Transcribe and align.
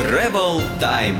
Travel 0.00 0.62
Time. 0.80 1.18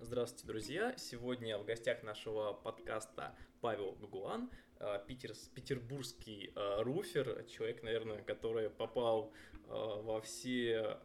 Здравствуйте, 0.00 0.46
друзья! 0.46 0.94
Сегодня 0.98 1.56
в 1.56 1.64
гостях 1.64 2.02
нашего 2.02 2.52
подкаста 2.52 3.34
Павел 3.62 3.92
Гагуан, 3.92 4.50
э, 4.80 5.00
питер, 5.06 5.32
петербургский 5.54 6.52
э, 6.54 6.82
руфер, 6.82 7.44
человек, 7.44 7.82
наверное, 7.82 8.22
который 8.22 8.68
попал 8.68 9.32
э, 9.54 9.68
во 9.68 10.20
все 10.20 10.98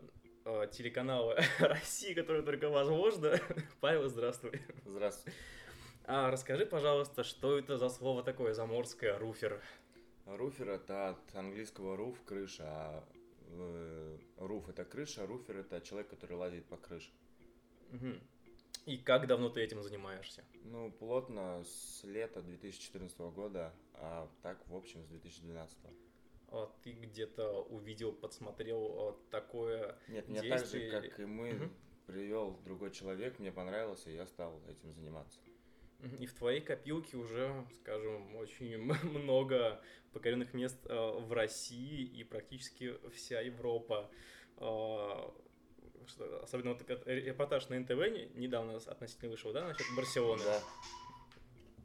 телеканалы 0.72 1.38
России, 1.60 2.14
которые 2.14 2.44
только 2.44 2.68
возможно. 2.68 3.40
Павел, 3.80 4.10
здравствуй. 4.10 4.62
Здравствуй. 4.84 5.34
А 6.06 6.30
расскажи, 6.30 6.66
пожалуйста, 6.66 7.24
что 7.24 7.58
это 7.58 7.78
за 7.78 7.88
слово 7.88 8.24
такое 8.24 8.54
заморское 8.54 9.18
руфер? 9.18 9.62
Руфер 10.26 10.70
это 10.70 11.10
от 11.10 11.36
английского 11.36 11.96
roof 11.98 12.18
крыша, 12.26 12.64
а 12.66 13.04
руф 14.38 14.70
это 14.70 14.86
крыша, 14.86 15.24
а 15.24 15.28
руфер 15.28 15.58
это 15.58 15.82
человек, 15.82 16.10
который 16.10 16.38
лазит 16.38 16.66
по 16.66 16.78
крыше. 16.78 17.12
Угу. 17.92 18.14
И 18.86 18.98
как 18.98 19.28
давно 19.28 19.50
ты 19.50 19.62
этим 19.62 19.82
занимаешься? 19.82 20.44
Ну, 20.64 20.92
плотно 20.92 21.64
с 21.64 22.04
лета 22.04 22.42
2014 22.42 23.18
года, 23.20 23.74
а 23.94 24.30
так, 24.42 24.66
в 24.68 24.76
общем, 24.76 25.04
с 25.06 25.08
2012. 25.08 25.78
А 26.50 26.72
ты 26.84 26.92
где-то 26.92 27.64
увидел, 27.64 28.12
подсмотрел 28.12 28.86
а, 29.00 29.20
такое 29.32 29.98
Нет, 30.08 30.28
мне 30.28 30.42
так 30.44 30.66
же, 30.66 30.92
как 30.92 31.20
и 31.20 31.26
мы, 31.26 31.54
угу. 31.54 31.70
привел 32.08 32.60
другой 32.66 32.92
человек, 32.92 33.40
мне 33.40 33.52
понравилось, 33.52 34.06
и 34.06 34.14
я 34.14 34.26
стал 34.28 34.62
этим 34.68 34.92
заниматься. 34.92 35.40
И 36.20 36.26
в 36.26 36.34
твоей 36.34 36.62
копилке 36.62 37.18
уже, 37.18 37.66
скажем, 37.82 38.36
очень 38.36 38.78
много 39.04 39.82
покоренных 40.12 40.54
мест 40.54 40.78
а, 40.86 41.20
в 41.20 41.32
России 41.34 42.04
и 42.04 42.24
практически 42.24 42.94
вся 43.12 43.42
Европа 43.42 44.10
что, 46.08 46.44
особенно 46.44 46.74
вот 46.74 47.08
репортаж 47.08 47.70
на 47.70 47.80
НТВ 47.80 48.36
недавно 48.36 48.76
относительно 48.76 49.32
вышел, 49.32 49.54
да, 49.54 49.68
насчет 49.68 49.86
Барселоны. 49.96 50.44
Да. 50.44 50.62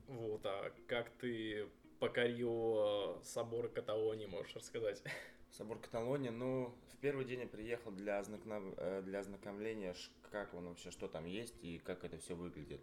Вот, 0.09 0.45
а 0.45 0.73
как 0.87 1.11
ты 1.11 1.69
покорил 1.99 3.19
э, 3.19 3.25
собор 3.25 3.69
Каталонии, 3.69 4.27
можешь 4.27 4.55
рассказать? 4.55 5.03
Собор 5.51 5.79
Каталонии, 5.79 6.31
ну, 6.31 6.75
в 6.93 6.97
первый 6.99 7.25
день 7.25 7.41
я 7.41 7.47
приехал 7.47 7.91
для, 7.91 8.19
ознаком... 8.19 8.75
Э, 8.77 9.03
для 9.03 9.21
ознакомления, 9.21 9.95
как 10.31 10.55
он 10.55 10.69
вообще, 10.69 10.91
что 10.91 11.09
там 11.09 11.25
есть 11.27 11.55
и 11.63 11.79
как 11.79 12.05
это 12.05 12.19
все 12.19 12.35
выглядит. 12.35 12.81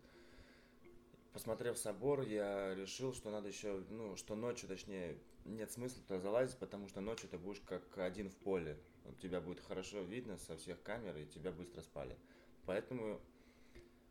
Посмотрев 1.35 1.77
собор, 1.77 2.21
я 2.21 2.73
решил, 2.75 3.13
что 3.13 3.29
надо 3.29 3.49
еще, 3.49 3.83
ну, 3.89 4.15
что 4.15 4.37
ночью, 4.37 4.69
точнее, 4.69 5.17
нет 5.43 5.69
смысла 5.69 6.01
туда 6.07 6.21
залазить, 6.21 6.57
потому 6.59 6.87
что 6.87 7.01
ночью 7.01 7.27
ты 7.27 7.37
будешь 7.37 7.59
как 7.59 7.97
один 7.97 8.29
в 8.29 8.35
поле 8.37 8.79
тебя 9.19 9.41
будет 9.41 9.59
хорошо 9.59 9.99
видно 9.99 10.37
со 10.37 10.55
всех 10.55 10.81
камер, 10.81 11.17
и 11.17 11.25
тебя 11.25 11.51
быстро 11.51 11.81
спалят. 11.81 12.17
Поэтому 12.65 13.19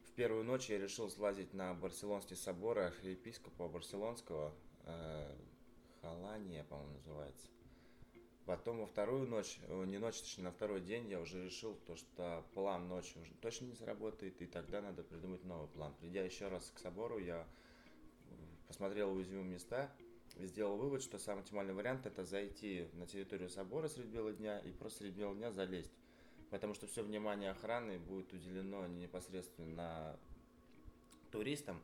в 0.02 0.12
первую 0.12 0.44
ночь 0.44 0.68
я 0.68 0.78
решил 0.78 1.08
слазить 1.08 1.54
на 1.54 1.72
Барселонский 1.72 2.36
собор 2.36 2.78
архиепископа 2.80 3.68
Барселонского, 3.68 4.54
э, 4.84 5.34
Халания, 6.02 6.64
по-моему, 6.64 6.92
называется. 6.92 7.48
Потом 8.46 8.80
во 8.80 8.86
вторую 8.86 9.26
ночь, 9.26 9.58
не 9.68 9.98
ночь, 9.98 10.20
точнее, 10.20 10.44
на 10.44 10.52
второй 10.52 10.82
день 10.82 11.08
я 11.08 11.18
уже 11.20 11.44
решил, 11.44 11.74
то, 11.86 11.96
что 11.96 12.44
план 12.52 12.88
ночью 12.88 13.22
уже 13.22 13.32
точно 13.40 13.66
не 13.66 13.74
сработает, 13.74 14.42
и 14.42 14.46
тогда 14.46 14.82
надо 14.82 15.02
придумать 15.02 15.44
новый 15.44 15.68
план. 15.68 15.94
Придя 15.98 16.22
еще 16.22 16.48
раз 16.48 16.70
к 16.74 16.78
собору, 16.78 17.18
я 17.18 17.46
посмотрел 18.68 19.12
уязвимые 19.12 19.48
места, 19.54 19.90
сделал 20.38 20.76
вывод, 20.76 21.02
что 21.02 21.18
самый 21.18 21.40
оптимальный 21.40 21.72
вариант 21.72 22.04
это 22.04 22.24
зайти 22.24 22.88
на 22.94 23.06
территорию 23.06 23.48
собора 23.48 23.88
средь 23.88 24.08
бела 24.08 24.32
дня 24.32 24.58
и 24.58 24.72
просто 24.72 25.00
средь 25.00 25.14
бела 25.14 25.34
дня 25.34 25.50
залезть. 25.50 25.92
Потому 26.50 26.74
что 26.74 26.86
все 26.86 27.02
внимание 27.02 27.50
охраны 27.50 27.98
будет 27.98 28.32
уделено 28.32 28.86
непосредственно 28.86 30.18
туристам. 31.30 31.80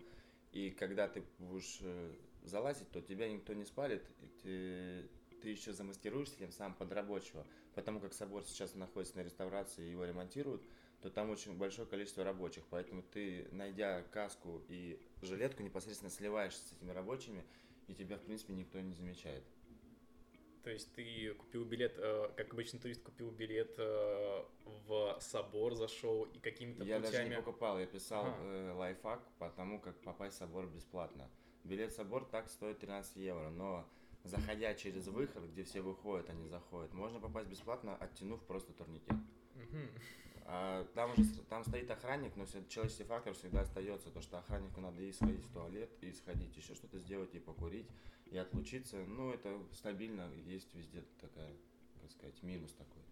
И 0.53 0.71
когда 0.71 1.09
ты 1.09 1.25
будешь 1.39 1.79
э, 1.81 2.13
залазить, 2.43 2.91
то 2.91 3.01
тебя 3.01 3.29
никто 3.29 3.55
не 3.55 3.65
спалит, 3.65 4.05
и 4.21 4.27
ты, 4.43 5.09
ты 5.41 5.49
еще 5.51 5.73
замаскируешься 5.73 6.37
тем 6.39 6.53
самым 6.53 6.75
под 6.77 6.93
рабочего. 6.93 7.47
Потому 7.75 8.01
как 8.01 8.13
собор 8.13 8.45
сейчас 8.45 8.75
находится 8.75 9.17
на 9.17 9.23
реставрации, 9.23 9.91
его 9.91 10.05
ремонтируют, 10.05 10.63
то 11.01 11.11
там 11.11 11.31
очень 11.31 11.57
большое 11.57 11.87
количество 11.89 12.25
рабочих. 12.25 12.65
Поэтому 12.71 13.03
ты, 13.03 13.49
найдя 13.53 14.03
каску 14.03 14.63
и 14.69 15.01
жилетку, 15.23 15.63
непосредственно 15.63 16.11
сливаешься 16.11 16.63
с 16.63 16.73
этими 16.73 16.91
рабочими 16.91 17.45
и 17.89 17.95
тебя, 17.95 18.17
в 18.17 18.23
принципе, 18.23 18.53
никто 18.53 18.81
не 18.81 18.95
замечает. 18.95 19.45
То 20.63 20.71
есть 20.71 20.93
ты 20.93 21.33
купил 21.35 21.65
билет, 21.65 21.95
э, 21.97 22.31
как 22.37 22.53
обычный 22.53 22.79
турист, 22.79 23.03
купил 23.03 23.31
билет 23.31 23.75
э, 23.79 24.45
в 24.87 25.17
собор, 25.21 25.75
зашел 25.75 26.25
и 26.25 26.39
какими-то 26.39 26.85
я 26.85 26.97
путями... 26.97 27.13
Я 27.13 27.19
даже 27.19 27.29
не 27.31 27.37
покупал, 27.37 27.79
я 27.79 27.87
писал 27.87 28.27
ага. 28.27 28.37
э, 28.43 28.73
лайфхак 28.73 29.23
по 29.39 29.49
тому, 29.51 29.81
как 29.81 29.99
попасть 30.01 30.37
в 30.37 30.39
собор 30.39 30.67
бесплатно. 30.67 31.31
Билет 31.65 31.93
в 31.93 31.97
собор 31.97 32.27
так 32.27 32.51
стоит 32.51 32.79
13 32.81 33.17
евро, 33.17 33.49
но 33.49 33.89
заходя 34.25 34.75
через 34.75 35.07
выход, 35.09 35.45
где 35.45 35.65
все 35.65 35.81
выходят, 35.81 36.29
они 36.31 36.47
заходят, 36.49 36.93
можно 36.93 37.21
попасть 37.21 37.49
бесплатно, 37.49 37.97
оттянув 37.97 38.43
просто 38.45 38.73
турникет. 38.73 39.13
Угу. 39.57 39.79
А, 40.47 40.85
там 40.95 41.13
уже 41.13 41.25
там 41.49 41.65
стоит 41.65 41.91
охранник, 41.91 42.35
но 42.37 42.45
человеческий 42.69 43.05
фактор 43.05 43.35
всегда 43.35 43.61
остается, 43.61 44.11
то 44.11 44.21
что 44.21 44.39
охраннику 44.39 44.81
надо 44.81 45.01
и 45.03 45.13
сходить 45.13 45.45
в 45.45 45.53
туалет, 45.53 45.91
и 46.01 46.13
сходить 46.13 46.57
еще 46.57 46.75
что-то 46.75 46.99
сделать, 46.99 47.35
и 47.35 47.39
покурить, 47.39 47.87
и 48.27 48.37
отлучиться. 48.37 48.97
Ну, 49.07 49.33
это 49.33 49.61
стабильно, 49.73 50.29
есть 50.45 50.75
везде 50.75 51.05
такая, 51.21 51.55
как 52.01 52.11
сказать, 52.11 52.43
минус 52.43 52.73
такой. 52.73 53.03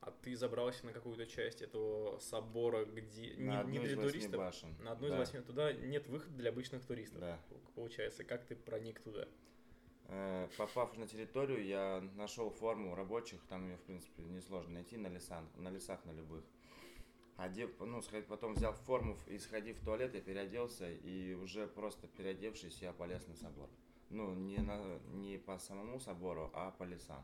А 0.00 0.10
ты 0.10 0.36
забрался 0.36 0.86
на 0.86 0.92
какую-то 0.92 1.26
часть 1.26 1.62
этого 1.62 2.18
собора, 2.18 2.84
где 2.84 3.34
на 3.38 3.62
не, 3.64 3.78
не 3.78 3.86
для 3.86 3.96
туристов? 3.96 4.36
Башен. 4.36 4.74
На 4.82 4.92
одну 4.92 5.08
да. 5.08 5.14
из 5.14 5.18
восьми. 5.18 5.40
Туда 5.40 5.72
нет 5.72 6.06
выхода 6.08 6.36
для 6.36 6.50
обычных 6.50 6.84
туристов. 6.84 7.20
Да. 7.20 7.40
Получается, 7.74 8.24
как 8.24 8.44
ты 8.44 8.56
проник 8.56 9.00
туда? 9.00 9.28
Э, 10.08 10.48
попав 10.56 10.96
на 10.96 11.06
территорию, 11.06 11.64
я 11.66 12.00
нашел 12.14 12.50
форму 12.50 12.94
рабочих, 12.94 13.40
там 13.48 13.66
ее, 13.66 13.76
в 13.76 13.82
принципе, 13.82 14.22
несложно 14.22 14.74
найти 14.74 14.96
на 14.96 15.08
лесах, 15.08 15.42
на 15.56 15.68
лесах 15.68 16.04
на 16.04 16.12
любых. 16.12 16.44
Одев, 17.36 17.70
ну, 17.80 18.00
потом 18.28 18.54
взял 18.54 18.72
форму 18.72 19.18
и 19.26 19.38
сходив 19.38 19.78
в 19.78 19.84
туалет, 19.84 20.14
я 20.14 20.20
переоделся, 20.20 20.90
и 20.90 21.34
уже 21.34 21.66
просто 21.66 22.06
переодевшись, 22.06 22.80
я 22.82 22.92
полез 22.92 23.26
на 23.26 23.34
собор. 23.34 23.68
Ну, 24.08 24.32
не, 24.34 24.58
на, 24.58 24.98
не 25.12 25.38
по 25.38 25.58
самому 25.58 25.98
собору, 25.98 26.50
а 26.54 26.70
по 26.70 26.84
лесам. 26.84 27.22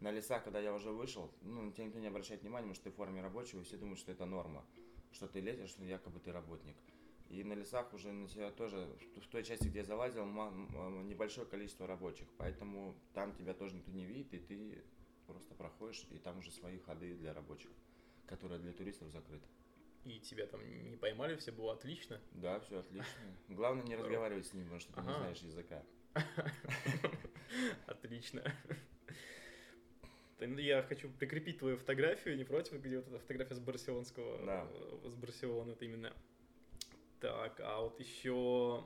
На 0.00 0.12
лесах, 0.12 0.44
когда 0.44 0.60
я 0.60 0.72
уже 0.72 0.92
вышел, 0.92 1.30
ну, 1.42 1.62
на 1.62 1.72
тебя 1.72 1.86
никто 1.86 1.98
не 1.98 2.06
обращает 2.06 2.42
внимания, 2.42 2.68
потому 2.68 2.74
что 2.74 2.84
ты 2.84 2.90
в 2.90 2.94
форме 2.94 3.20
рабочего, 3.20 3.60
и 3.60 3.64
все 3.64 3.76
думают, 3.76 3.98
что 3.98 4.12
это 4.12 4.24
норма. 4.24 4.64
Что 5.12 5.26
ты 5.26 5.40
лезешь, 5.40 5.70
что 5.70 5.84
якобы 5.84 6.20
ты 6.20 6.32
работник. 6.32 6.76
И 7.30 7.44
на 7.44 7.52
лесах 7.52 7.94
уже 7.94 8.10
на 8.10 8.26
тебя 8.28 8.50
тоже, 8.50 8.88
в 9.16 9.28
той 9.28 9.44
части, 9.44 9.68
где 9.68 9.78
я 9.78 9.84
залазил, 9.84 10.26
небольшое 10.26 11.46
количество 11.46 11.86
рабочих. 11.86 12.26
Поэтому 12.38 12.96
там 13.14 13.32
тебя 13.34 13.54
тоже 13.54 13.76
никто 13.76 13.92
не 13.92 14.04
видит, 14.04 14.34
и 14.34 14.38
ты 14.38 14.84
просто 15.26 15.54
проходишь, 15.54 16.04
и 16.10 16.18
там 16.18 16.38
уже 16.38 16.50
свои 16.50 16.78
ходы 16.78 17.14
для 17.14 17.32
рабочих, 17.32 17.70
которые 18.26 18.58
для 18.58 18.72
туристов 18.72 19.10
закрыты. 19.10 19.46
И 20.04 20.18
тебя 20.18 20.46
там 20.46 20.60
не 20.90 20.96
поймали, 20.96 21.36
все 21.36 21.52
было 21.52 21.74
отлично? 21.74 22.20
Да, 22.32 22.58
все 22.60 22.80
отлично. 22.80 23.12
Главное 23.48 23.84
не 23.84 23.94
разговаривать 23.94 24.46
с 24.46 24.52
ним, 24.52 24.64
потому 24.64 24.80
что 24.80 24.92
ты 24.92 25.00
не 25.00 25.14
знаешь 25.14 25.38
языка. 25.38 25.84
Отлично. 27.86 28.42
Я 30.40 30.82
хочу 30.82 31.10
прикрепить 31.10 31.58
твою 31.58 31.76
фотографию, 31.76 32.36
не 32.36 32.44
против, 32.44 32.80
где 32.80 32.96
вот 32.96 33.06
эта 33.06 33.18
фотография 33.18 33.54
с 33.54 33.60
барселонского, 33.60 34.44
да. 34.44 34.66
с 35.04 35.14
Барселоны, 35.14 35.72
это 35.72 35.84
именно 35.84 36.12
так, 37.20 37.60
а 37.60 37.80
вот 37.80 38.00
еще 38.00 38.84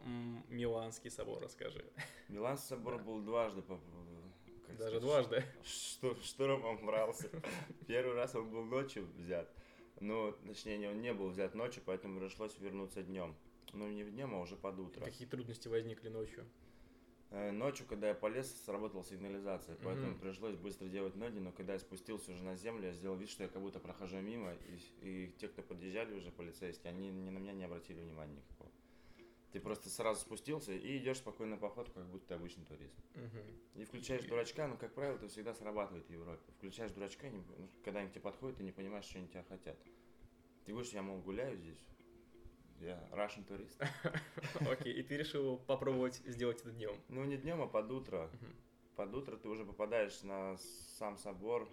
Миланский 0.49 1.11
собор 1.11 1.43
расскажи. 1.43 1.85
Миланский 2.29 2.69
собор 2.69 3.03
был 3.03 3.21
дважды. 3.21 3.63
Как 3.63 4.77
Даже 4.77 4.99
сказать, 4.99 5.03
дважды? 5.03 5.45
Что, 5.65 6.15
штурмом 6.23 6.85
брался. 6.85 7.31
Первый 7.87 8.15
раз 8.15 8.35
он 8.35 8.51
был 8.51 8.65
ночью 8.65 9.07
взят. 9.17 9.51
Ну, 10.01 10.33
точнее, 10.47 10.91
он 10.91 11.01
не 11.01 11.13
был 11.13 11.29
взят 11.29 11.55
ночью, 11.55 11.83
поэтому 11.87 12.19
пришлось 12.19 12.59
вернуться 12.59 13.03
днем. 13.03 13.37
Ну, 13.73 13.89
не 13.89 14.05
днем, 14.05 14.35
а 14.35 14.41
уже 14.41 14.57
под 14.57 14.79
утро. 14.79 15.05
Какие 15.05 15.29
трудности 15.29 15.69
возникли 15.69 16.09
ночью? 16.09 16.45
Э, 17.35 17.51
ночью, 17.51 17.85
когда 17.89 18.07
я 18.07 18.15
полез, 18.15 18.49
сработала 18.65 19.03
сигнализация, 19.03 19.77
поэтому 19.83 20.13
mm-hmm. 20.13 20.21
пришлось 20.21 20.55
быстро 20.55 20.87
делать 20.87 21.17
ноги, 21.17 21.41
но 21.41 21.51
когда 21.51 21.73
я 21.73 21.81
спустился 21.81 22.31
уже 22.31 22.45
на 22.45 22.55
землю, 22.55 22.87
я 22.87 22.93
сделал 22.93 23.17
вид, 23.17 23.29
что 23.29 23.43
я 23.43 23.49
как 23.49 23.61
будто 23.61 23.81
прохожу 23.81 24.21
мимо, 24.21 24.55
и, 24.55 24.79
и 25.01 25.35
те, 25.41 25.49
кто 25.49 25.63
подъезжали 25.63 26.15
уже, 26.15 26.31
полицейские, 26.31 26.91
они 26.93 27.11
ни 27.11 27.31
на 27.31 27.37
меня 27.37 27.53
не 27.53 27.65
обратили 27.65 28.01
внимания 28.01 28.37
никакого. 28.37 28.71
Ты 29.51 29.59
просто 29.59 29.89
сразу 29.89 30.21
спустился 30.21 30.73
и 30.75 30.99
идешь 30.99 31.17
спокойно 31.17 31.57
по 31.57 31.71
ходу, 31.71 31.91
как 31.91 32.07
будто 32.07 32.29
ты 32.29 32.35
обычный 32.35 32.67
турист. 32.67 32.95
Mm-hmm. 33.15 33.81
И 33.81 33.85
включаешь 33.85 34.23
дурачка, 34.27 34.69
ну, 34.69 34.77
как 34.77 34.95
правило, 34.95 35.17
это 35.17 35.27
всегда 35.27 35.55
срабатывает 35.55 36.07
в 36.07 36.11
Европе. 36.11 36.53
Включаешь 36.59 36.93
дурачка, 36.93 37.29
не, 37.29 37.39
ну, 37.39 37.69
когда 37.85 37.99
они 37.99 38.11
тебе 38.11 38.21
подходят, 38.21 38.59
ты 38.59 38.63
не 38.63 38.71
понимаешь, 38.71 39.07
что 39.07 39.19
они 39.19 39.27
тебя 39.27 39.43
хотят. 39.49 39.77
Ты 40.67 40.73
говоришь, 40.73 40.93
я, 40.93 41.03
мол, 41.03 41.19
гуляю 41.21 41.59
здесь, 41.59 41.85
я 42.81 42.99
Russian 43.13 43.45
турист. 43.45 43.81
Окей, 44.71 44.93
и 44.93 45.03
ты 45.03 45.17
решил 45.17 45.59
попробовать 45.59 46.17
сделать 46.27 46.61
это 46.61 46.71
днем? 46.71 46.95
Ну, 47.09 47.25
не 47.25 47.37
днем, 47.37 47.63
а 47.63 47.67
под 47.67 47.91
утро. 47.91 48.31
под 48.97 49.15
утро 49.15 49.37
ты 49.37 49.49
уже 49.49 49.65
попадаешь 49.65 50.23
на 50.23 50.57
сам 50.99 51.17
собор, 51.19 51.69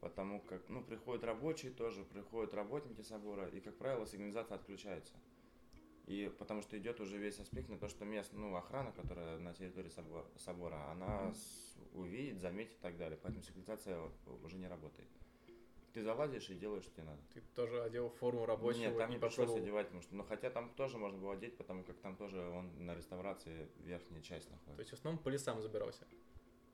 потому 0.00 0.40
как, 0.40 0.68
ну, 0.68 0.82
приходят 0.82 1.24
рабочие 1.24 1.72
тоже, 1.72 2.04
приходят 2.04 2.54
работники 2.54 3.02
собора, 3.02 3.48
и, 3.48 3.60
как 3.60 3.76
правило, 3.76 4.06
сигнализация 4.06 4.56
отключается. 4.56 5.14
И 6.06 6.32
потому 6.38 6.62
что 6.62 6.76
идет 6.78 7.00
уже 7.00 7.16
весь 7.16 7.38
аспект 7.38 7.68
на 7.68 7.78
то, 7.78 7.88
что 7.88 8.04
мест, 8.04 8.32
ну, 8.32 8.54
охрана, 8.56 8.92
которая 8.92 9.38
на 9.38 9.54
территории 9.54 9.88
собора, 9.88 10.26
собора 10.36 10.90
она 10.90 11.32
увидит, 11.94 12.40
заметит 12.40 12.74
и 12.74 12.82
так 12.82 12.96
далее. 12.96 13.18
Поэтому 13.22 13.42
сигнализация 13.42 14.00
уже 14.42 14.56
не 14.56 14.66
работает. 14.66 15.08
Ты 15.92 16.02
залазишь 16.02 16.48
и 16.48 16.54
делаешь, 16.54 16.84
что 16.84 16.92
тебе 16.94 17.04
надо. 17.04 17.20
Ты 17.34 17.42
тоже 17.54 17.82
одел 17.82 18.08
форму 18.08 18.46
рабочего? 18.46 18.80
Нет, 18.80 18.96
там 18.96 19.10
не, 19.10 19.16
не 19.16 19.20
пришлось 19.20 19.48
пошел- 19.48 19.62
одевать, 19.62 19.86
потому 19.86 20.02
что, 20.02 20.14
ну, 20.14 20.24
хотя 20.24 20.50
там 20.50 20.70
тоже 20.74 20.96
можно 20.96 21.18
было 21.18 21.34
одеть, 21.34 21.56
потому 21.58 21.84
как 21.84 21.98
там 21.98 22.16
тоже 22.16 22.40
он 22.40 22.86
на 22.86 22.94
реставрации 22.94 23.68
верхняя 23.76 24.22
часть 24.22 24.50
находится. 24.50 24.76
То 24.76 24.80
есть 24.80 24.90
в 24.90 24.94
основном 24.94 25.22
по 25.22 25.28
лесам 25.28 25.60
забирался? 25.60 26.06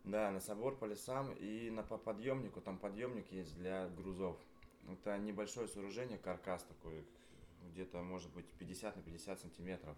Да, 0.04 0.30
на 0.30 0.40
собор 0.40 0.76
по 0.76 0.84
лесам 0.84 1.32
и 1.32 1.68
на 1.70 1.82
по 1.82 1.98
подъемнику, 1.98 2.60
там 2.60 2.78
подъемник 2.78 3.30
есть 3.32 3.56
для 3.56 3.88
грузов. 3.88 4.38
Это 4.88 5.18
небольшое 5.18 5.66
сооружение, 5.66 6.16
каркас 6.16 6.62
такой, 6.62 7.04
где-то 7.72 8.00
может 8.02 8.32
быть 8.32 8.46
50 8.54 8.96
на 8.96 9.02
50 9.02 9.40
сантиметров, 9.40 9.96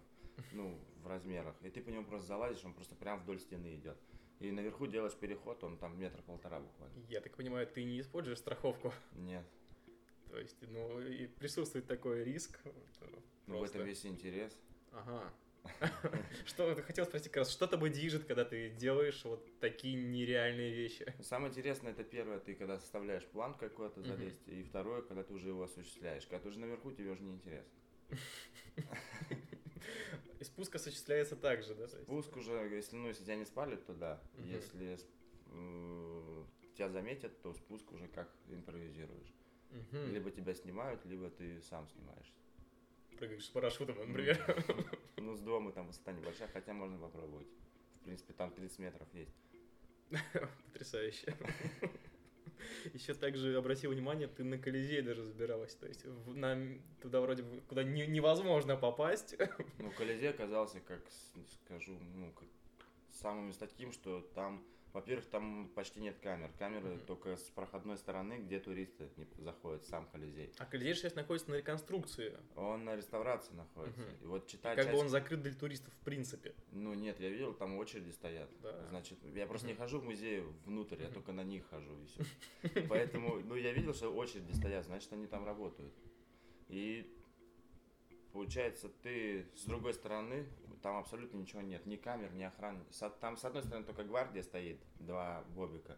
ну, 0.51 0.77
в 1.03 1.07
размерах. 1.07 1.55
И 1.61 1.69
ты 1.69 1.81
по 1.81 1.89
нему 1.89 2.05
просто 2.05 2.27
залазишь, 2.27 2.65
он 2.65 2.73
просто 2.73 2.95
прям 2.95 3.19
вдоль 3.19 3.39
стены 3.39 3.75
идет. 3.75 3.97
И 4.41 4.51
наверху 4.51 4.87
делаешь 4.87 5.13
переход, 5.13 5.63
он 5.63 5.77
там 5.77 5.99
метра 5.99 6.21
полтора 6.23 6.59
буквально. 6.59 6.95
Я 7.07 7.21
так 7.21 7.35
понимаю, 7.35 7.67
ты 7.67 7.83
не 7.83 8.01
используешь 8.01 8.39
страховку? 8.39 8.91
Нет, 9.13 9.45
То 10.31 10.39
есть, 10.39 10.57
ну, 10.61 10.99
и 10.99 11.27
присутствует 11.27 11.85
такой 11.85 12.23
риск. 12.23 12.59
ну 13.45 13.59
в 13.59 13.63
этом 13.63 13.85
весь 13.85 14.03
интерес. 14.03 14.57
Ага. 14.91 15.31
Что 16.45 16.73
ты 16.73 16.81
хотел 16.81 17.05
спросить, 17.05 17.27
как 17.27 17.37
раз, 17.37 17.51
что 17.51 17.67
тобой 17.67 17.91
движет, 17.91 18.23
когда 18.23 18.43
ты 18.43 18.71
делаешь 18.71 19.23
вот 19.25 19.47
такие 19.59 19.93
нереальные 19.93 20.73
вещи? 20.73 21.13
Самое 21.21 21.51
интересное, 21.51 21.91
это 21.91 22.03
первое, 22.03 22.39
ты 22.39 22.55
когда 22.55 22.79
составляешь 22.79 23.25
план 23.27 23.53
какой-то 23.53 24.01
залезть, 24.01 24.47
и 24.47 24.63
второе, 24.63 25.03
когда 25.03 25.23
ты 25.23 25.33
уже 25.33 25.49
его 25.49 25.61
осуществляешь. 25.61 26.25
Когда 26.25 26.39
ты 26.39 26.49
уже 26.49 26.59
наверху, 26.59 26.91
тебе 26.91 27.11
уже 27.11 27.21
не 27.21 27.33
интересно. 27.33 27.69
И 30.41 30.43
спуск 30.43 30.73
осуществляется 30.73 31.35
так 31.35 31.61
же, 31.61 31.75
да? 31.75 31.87
Спуск 31.87 32.35
уже, 32.35 32.53
если, 32.73 32.95
ну, 32.95 33.07
если 33.09 33.23
тебя 33.23 33.35
не 33.35 33.45
спалят, 33.45 33.85
то 33.85 33.93
да. 33.93 34.19
Мгм. 34.33 34.47
Если 34.47 34.97
м, 35.51 36.47
тебя 36.75 36.89
заметят, 36.89 37.39
то 37.43 37.53
спуск 37.53 37.91
уже 37.91 38.07
как 38.07 38.27
импровизируешь. 38.49 39.31
Мгм. 39.69 40.11
Либо 40.11 40.31
тебя 40.31 40.55
снимают, 40.55 41.05
либо 41.05 41.29
ты 41.29 41.61
сам 41.61 41.87
снимаешься. 41.89 42.33
Прыгаешь 43.19 43.45
с 43.45 43.49
парашютом, 43.49 43.99
например. 43.99 44.65
Ну, 45.17 45.35
с 45.35 45.41
дома 45.41 45.71
там 45.73 45.85
высота 45.85 46.11
небольшая, 46.11 46.47
хотя 46.47 46.73
можно 46.73 46.97
попробовать. 46.97 47.47
В 47.99 48.03
принципе, 48.05 48.33
там 48.33 48.51
30 48.51 48.79
метров 48.79 49.07
есть. 49.13 49.35
Потрясающе. 50.65 51.37
Еще 52.93 53.13
также 53.13 53.55
обратил 53.57 53.91
внимание, 53.91 54.27
ты 54.27 54.43
на 54.43 54.57
Колизей 54.57 55.01
даже 55.01 55.23
забиралась. 55.23 55.73
То 55.75 55.87
есть 55.87 56.05
в- 56.05 56.35
на, 56.35 56.57
туда 57.01 57.21
вроде 57.21 57.43
бы, 57.43 57.61
куда 57.61 57.83
не- 57.83 58.07
невозможно 58.07 58.75
попасть. 58.75 59.35
Ну, 59.79 59.91
Колизей 59.91 60.29
оказался, 60.29 60.79
как 60.81 61.01
скажу, 61.65 61.97
ну, 62.15 62.31
как 62.31 62.47
самым 63.11 63.51
таким, 63.53 63.91
что 63.91 64.21
там, 64.35 64.63
во-первых, 64.93 65.25
там 65.27 65.69
почти 65.73 65.99
нет 66.01 66.17
камер. 66.19 66.51
Камеры 66.59 66.95
Мгм. 66.95 67.05
только 67.05 67.37
с 67.37 67.43
проходной 67.49 67.97
стороны, 67.97 68.39
где 68.39 68.59
туристы 68.59 69.09
не 69.17 69.25
заходят, 69.43 69.85
сам 69.85 70.05
Колизей. 70.07 70.51
А 70.57 70.65
Колизей 70.65 70.95
сейчас 70.95 71.15
находится 71.15 71.49
на 71.49 71.55
реконструкции. 71.55 72.37
Он 72.55 72.83
на 72.83 72.95
реставрации 72.95 73.53
находится. 73.53 74.01
Мгм. 74.01 74.11
И 74.23 74.25
вот 74.25 74.47
читать 74.47 74.75
Как 74.75 74.85
бы 74.87 74.91
часть- 74.91 75.03
он 75.03 75.09
закрыт 75.09 75.41
для 75.41 75.53
туристов 75.53 75.93
в 75.93 76.03
принципе. 76.03 76.53
Ну 76.71 76.93
нет, 76.93 77.19
я 77.19 77.29
видел, 77.29 77.53
там 77.53 77.77
очереди 77.77 78.11
стоят. 78.11 78.49
Да. 78.61 78.87
Значит, 78.89 79.17
я 79.23 79.47
просто 79.47 79.67
не 79.67 79.73
Мгм. 79.73 79.81
хожу 79.81 79.99
в 79.99 80.03
музей 80.03 80.41
внутрь, 80.65 80.97
я 81.01 81.05
Мгм. 81.05 81.13
только 81.13 81.31
на 81.31 81.43
них 81.43 81.65
хожу 81.69 81.97
и 82.01 82.05
все. 82.05 82.23
Поэтому, 82.89 83.39
ну 83.39 83.55
я 83.55 83.71
видел, 83.71 83.93
что 83.93 84.09
очереди 84.13 84.51
стоят, 84.51 84.85
значит 84.85 85.11
они 85.13 85.25
там 85.27 85.45
работают. 85.45 85.93
И 86.67 87.17
получается, 88.33 88.89
ты 89.03 89.45
с 89.55 89.63
другой 89.65 89.93
стороны, 89.93 90.45
там 90.81 90.97
абсолютно 90.97 91.37
ничего 91.37 91.61
нет, 91.61 91.85
ни 91.85 91.95
камер, 91.95 92.33
ни 92.33 92.43
охраны. 92.43 92.83
Там 93.19 93.37
с 93.37 93.45
одной 93.45 93.63
стороны 93.63 93.85
только 93.85 94.03
гвардия 94.03 94.43
стоит, 94.43 94.79
два 94.99 95.43
бобика 95.55 95.97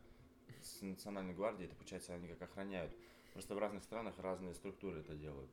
с 0.61 0.81
национальной 0.81 1.33
гвардией, 1.33 1.67
это 1.67 1.75
получается 1.75 2.13
они 2.13 2.27
как 2.27 2.41
охраняют. 2.41 2.95
Просто 3.33 3.55
в 3.55 3.59
разных 3.59 3.83
странах 3.83 4.13
разные 4.19 4.53
структуры 4.53 4.99
это 4.99 5.15
делают. 5.15 5.49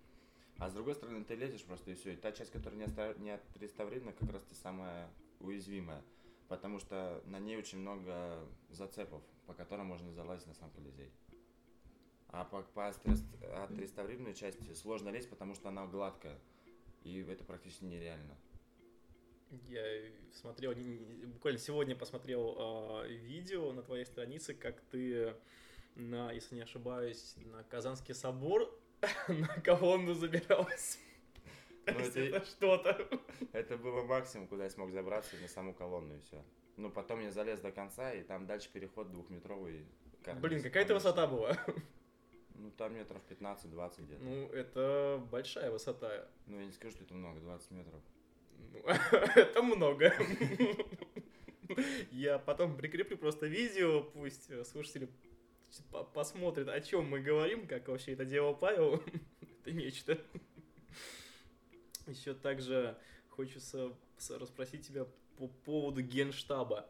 А 0.58 0.68
с 0.68 0.74
другой 0.74 0.94
стороны, 0.94 1.24
ты 1.24 1.34
лезешь 1.34 1.64
просто 1.64 1.90
и 1.90 1.94
все. 1.94 2.12
И 2.12 2.16
та 2.16 2.32
часть, 2.32 2.52
которая 2.52 2.86
не, 3.16 3.30
отреставрирована, 3.30 4.12
как 4.12 4.30
раз 4.30 4.42
ты 4.42 4.54
самая 4.54 5.08
уязвимая. 5.40 6.02
Потому 6.48 6.78
что 6.78 7.22
на 7.26 7.38
ней 7.38 7.56
очень 7.56 7.78
много 7.78 8.46
зацепов, 8.68 9.22
по 9.46 9.54
которым 9.54 9.86
можно 9.86 10.12
залазить 10.12 10.48
на 10.48 10.54
сам 10.54 10.70
Колизей. 10.72 11.10
А 12.28 12.44
по, 12.44 12.62
по 12.62 12.88
отрест- 12.88 13.42
отреставрированной 13.42 14.34
части 14.34 14.74
сложно 14.74 15.08
лезть, 15.08 15.30
потому 15.30 15.54
что 15.54 15.70
она 15.70 15.86
гладкая. 15.86 16.38
И 17.04 17.20
это 17.22 17.42
практически 17.44 17.84
нереально. 17.84 18.36
Я 19.68 19.82
смотрел, 20.32 20.72
буквально 21.28 21.58
сегодня 21.58 21.96
посмотрел 21.96 22.54
а, 22.58 23.04
видео 23.06 23.72
на 23.72 23.82
твоей 23.82 24.04
странице, 24.04 24.54
как 24.54 24.80
ты 24.92 25.34
на, 25.96 26.30
если 26.32 26.54
не 26.54 26.60
ошибаюсь, 26.62 27.34
на 27.36 27.64
Казанский 27.64 28.14
собор 28.14 28.72
на 29.28 29.48
колонну 29.60 30.14
забиралась. 30.14 30.98
Ну, 31.86 31.98
это- 31.98 32.20
это 32.20 32.46
что-то. 32.46 33.08
Это 33.52 33.76
было 33.76 34.02
максимум, 34.04 34.46
куда 34.46 34.64
я 34.64 34.70
смог 34.70 34.92
забраться 34.92 35.34
на 35.42 35.48
саму 35.48 35.74
колонну 35.74 36.14
и 36.16 36.20
все. 36.20 36.44
Ну, 36.76 36.90
потом 36.90 37.20
я 37.20 37.32
залез 37.32 37.60
до 37.60 37.72
конца, 37.72 38.12
и 38.12 38.22
там 38.22 38.46
дальше 38.46 38.70
переход 38.72 39.10
двухметровый. 39.10 39.84
карниз. 40.22 40.42
Блин, 40.42 40.62
какая 40.62 40.84
это 40.84 40.94
высота 40.94 41.26
была? 41.26 41.56
Ну, 42.54 42.70
там 42.72 42.94
метров 42.94 43.20
15-20 43.28 44.02
где-то. 44.02 44.22
Ну, 44.22 44.46
это 44.52 45.26
большая 45.30 45.70
высота. 45.70 46.28
Ну, 46.46 46.58
я 46.60 46.66
не 46.66 46.72
скажу, 46.72 46.92
что 46.94 47.04
это 47.04 47.14
много, 47.14 47.40
20 47.40 47.70
метров. 47.72 48.00
Это 48.84 49.62
много. 49.62 50.12
Я 52.10 52.38
потом 52.38 52.76
прикреплю 52.76 53.16
просто 53.16 53.46
видео, 53.46 54.02
пусть 54.02 54.50
слушатели 54.66 55.08
по- 55.90 56.04
посмотрят, 56.04 56.68
о 56.68 56.80
чем 56.80 57.08
мы 57.08 57.20
говорим, 57.20 57.66
как 57.66 57.88
вообще 57.88 58.12
это 58.12 58.24
делал 58.24 58.54
Павел. 58.54 59.02
Это 59.60 59.72
нечто. 59.72 60.18
Еще 62.06 62.34
также 62.34 62.96
хочется 63.28 63.92
расспросить 64.30 64.86
тебя 64.86 65.06
по 65.36 65.48
поводу 65.48 66.02
генштаба. 66.02 66.88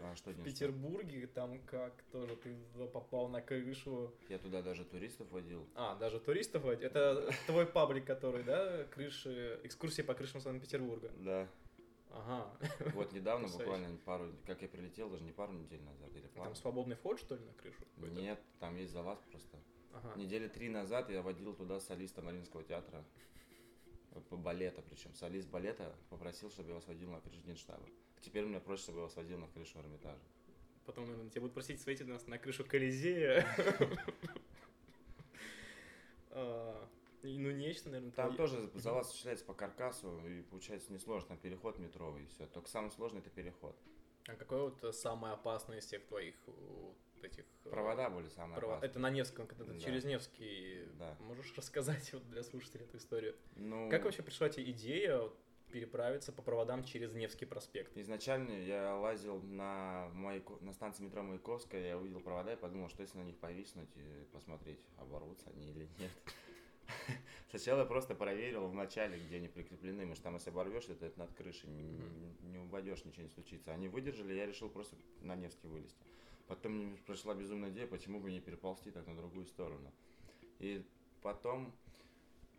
А 0.00 0.14
что 0.16 0.30
В 0.30 0.42
Петербурге 0.42 1.26
там 1.26 1.58
как 1.66 2.02
тоже 2.12 2.36
ты 2.36 2.56
попал 2.92 3.28
на 3.28 3.40
крышу. 3.40 4.12
Я 4.28 4.38
туда 4.38 4.62
даже 4.62 4.84
туристов 4.84 5.30
водил. 5.30 5.66
А, 5.74 5.96
даже 5.96 6.20
туристов 6.20 6.64
водить. 6.64 6.84
Это 6.84 7.30
твой 7.46 7.66
паблик, 7.66 8.04
который, 8.04 8.42
да, 8.42 8.84
крыши, 8.84 9.60
экскурсии 9.62 10.02
по 10.02 10.14
крышам 10.14 10.40
Санкт-Петербурга. 10.40 11.10
Да. 11.18 11.48
Ага. 12.10 12.50
Вот 12.94 13.12
недавно, 13.12 13.48
буквально 13.48 13.96
пару, 14.04 14.32
как 14.46 14.60
я 14.62 14.68
прилетел, 14.68 15.08
даже 15.08 15.24
не 15.24 15.32
пару 15.32 15.52
недель 15.52 15.82
назад 15.82 16.10
или 16.14 16.26
пару. 16.28 16.44
там 16.44 16.54
свободный 16.54 16.96
вход, 16.96 17.18
что 17.18 17.36
ли, 17.36 17.44
на 17.44 17.52
крышу? 17.54 17.82
Нет, 17.96 18.40
там 18.60 18.76
есть 18.76 18.92
залаз 18.92 19.18
просто. 19.30 19.58
Ага. 19.92 20.14
Недели 20.16 20.48
три 20.48 20.68
назад 20.68 21.10
я 21.10 21.22
водил 21.22 21.54
туда 21.54 21.80
солиста 21.80 22.22
Мариинского 22.22 22.64
театра. 22.64 23.04
балета 24.30 24.82
причем. 24.82 25.14
Солист 25.14 25.48
балета 25.48 25.94
попросил, 26.10 26.50
чтобы 26.50 26.68
я 26.68 26.74
его 26.74 26.80
сводил 26.80 27.10
на 27.10 27.20
крышу 27.20 27.40
Генштаба. 27.42 27.86
Теперь 28.22 28.44
мне 28.46 28.60
проще, 28.60 28.84
чтобы 28.84 28.98
я 28.98 29.02
его 29.02 29.10
сводил 29.12 29.38
на 29.38 29.48
крышу 29.48 29.78
Эрмитажа. 29.80 30.22
Потом, 30.86 31.04
наверное, 31.04 31.30
тебя 31.30 31.42
будут 31.42 31.54
просить 31.54 31.80
сводить 31.80 32.06
нас 32.06 32.26
на 32.26 32.38
крышу 32.38 32.64
Колизея. 32.64 33.46
А, 36.34 36.88
Ну, 37.22 37.50
нечто, 37.50 37.90
наверное, 37.90 38.10
Там 38.12 38.34
тоже 38.36 38.70
залаз 38.74 39.06
осуществляется 39.08 39.44
по 39.44 39.54
каркасу, 39.54 40.26
и 40.26 40.42
получается 40.42 40.92
несложно. 40.92 41.36
Переход 41.36 41.78
метровый, 41.78 42.24
и 42.24 42.26
все. 42.26 42.46
Только 42.46 42.68
самое 42.68 42.90
сложное 42.90 43.20
это 43.20 43.30
переход. 43.30 43.76
А 44.26 44.34
какое 44.34 44.70
вот 44.70 44.94
самое 44.94 45.34
опасное 45.34 45.78
из 45.78 45.84
всех 45.84 46.04
твоих 46.06 46.34
э, 46.46 46.92
этих... 47.26 47.44
э, 47.64 47.70
Провода 47.70 48.08
были 48.08 48.28
самые 48.28 48.58
прово- 48.58 48.70
опасные. 48.76 48.90
Это 48.90 48.98
на 49.00 49.10
Невском, 49.10 49.46
когда 49.46 49.64
ты 49.64 49.72
Да. 49.74 49.78
через 49.80 50.04
Невский. 50.04 50.86
Да. 50.98 51.16
Можешь 51.20 51.52
рассказать 51.56 52.12
вот 52.12 52.28
для 52.30 52.42
слушателей 52.42 52.86
эту 52.86 52.96
историю? 52.98 53.36
Ну, 53.56 53.90
Как 53.90 54.04
вообще 54.04 54.22
пришла 54.22 54.48
тебе 54.48 54.70
идея 54.70 55.28
переправиться 55.72 56.32
по 56.32 56.42
проводам 56.42 56.84
через 56.84 57.12
Невский 57.14 57.46
проспект? 57.46 57.96
Изначально 57.96 58.52
я 58.52 58.94
лазил 58.96 59.40
на, 59.42 60.08
Маяко- 60.14 60.62
на 60.62 60.72
станции 60.72 61.02
метро 61.02 61.22
Маяковская, 61.22 61.88
я 61.88 61.98
увидел 61.98 62.20
провода 62.20 62.52
и 62.52 62.56
подумал, 62.56 62.88
что 62.90 63.02
если 63.02 63.18
на 63.18 63.22
них 63.22 63.38
повиснуть 63.38 63.88
и 63.96 64.24
посмотреть, 64.32 64.78
оборвутся 64.98 65.50
они 65.50 65.70
или 65.70 65.88
нет. 65.98 66.10
Сначала 67.50 67.80
я 67.80 67.84
просто 67.86 68.14
проверил 68.14 68.68
в 68.68 68.74
начале, 68.74 69.18
где 69.18 69.36
они 69.36 69.48
прикреплены, 69.48 70.06
может 70.06 70.22
там 70.22 70.34
если 70.34 70.50
оборвешь, 70.50 70.88
это, 70.88 71.06
это 71.06 71.18
над 71.18 71.32
крышей, 71.32 71.70
не, 71.70 71.98
не 72.42 72.58
упадешь, 72.58 73.04
ничего 73.04 73.24
не 73.24 73.30
случится. 73.30 73.72
Они 73.72 73.88
выдержали, 73.88 74.34
я 74.34 74.46
решил 74.46 74.68
просто 74.68 74.96
на 75.22 75.34
Невский 75.34 75.68
вылезти. 75.68 76.04
Потом 76.46 76.72
мне 76.72 76.96
пришла 77.06 77.34
безумная 77.34 77.70
идея, 77.70 77.86
почему 77.86 78.20
бы 78.20 78.30
не 78.30 78.40
переползти 78.40 78.90
так 78.90 79.06
на 79.06 79.16
другую 79.16 79.46
сторону. 79.46 79.90
И 80.58 80.84
потом 81.22 81.72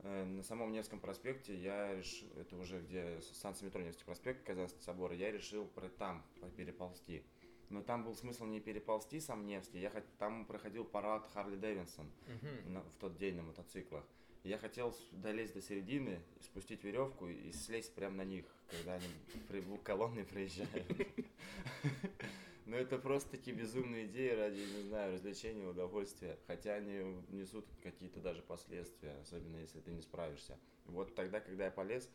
на 0.02 0.44
самом 0.44 0.72
Невском 0.72 1.00
проспекте 1.00 1.56
я 1.56 1.96
решил, 1.96 2.28
это 2.38 2.58
уже 2.58 2.82
где 2.82 3.22
станция 3.22 3.68
метро 3.68 3.82
Невский 3.82 4.04
проспект, 4.04 4.44
Казанский 4.46 4.82
собор, 4.82 5.14
я 5.14 5.32
решил 5.32 5.70
там 5.98 6.24
переползти. 6.58 7.24
Но 7.70 7.82
там 7.82 8.04
был 8.04 8.14
смысл 8.16 8.46
не 8.46 8.60
переползти 8.60 9.20
сам 9.20 9.48
Невский. 9.48 9.80
Я 9.80 9.90
хот... 9.90 10.04
Там 10.20 10.46
проходил 10.46 10.84
парад 10.86 11.28
Харли 11.34 11.56
Дэвинсон 11.56 12.12
на- 12.66 12.82
в 12.84 12.96
тот 13.00 13.18
день 13.18 13.36
на 13.36 13.44
мотоциклах. 13.44 14.04
Я 14.44 14.58
хотел 14.58 14.94
долезть 15.12 15.54
до 15.54 15.62
середины, 15.62 16.20
спустить 16.42 16.84
веревку 16.84 17.28
и 17.30 17.52
слезть 17.54 17.96
прямо 17.96 18.18
на 18.18 18.26
них, 18.26 18.46
когда 18.70 18.96
они 18.96 19.08
при... 19.48 19.64
колонны 19.78 20.26
приезжают. 20.26 20.86
Но 22.66 22.78
это 22.78 22.98
просто 22.98 23.32
такие 23.32 23.56
безумные 23.56 24.06
идеи 24.06 24.30
ради, 24.30 24.60
не 24.60 24.84
знаю, 24.84 25.14
развлечения, 25.14 25.68
удовольствия. 25.68 26.38
Хотя 26.48 26.76
они 26.76 27.22
несут 27.30 27.66
какие-то 27.82 28.22
даже 28.22 28.42
последствия, 28.42 29.18
особенно 29.22 29.58
если 29.58 29.82
ты 29.82 29.92
не 29.92 30.02
справишься. 30.02 30.58
Вот 30.86 31.14
тогда, 31.14 31.42
когда 31.42 31.66
я 31.66 31.72
полез, 31.72 32.10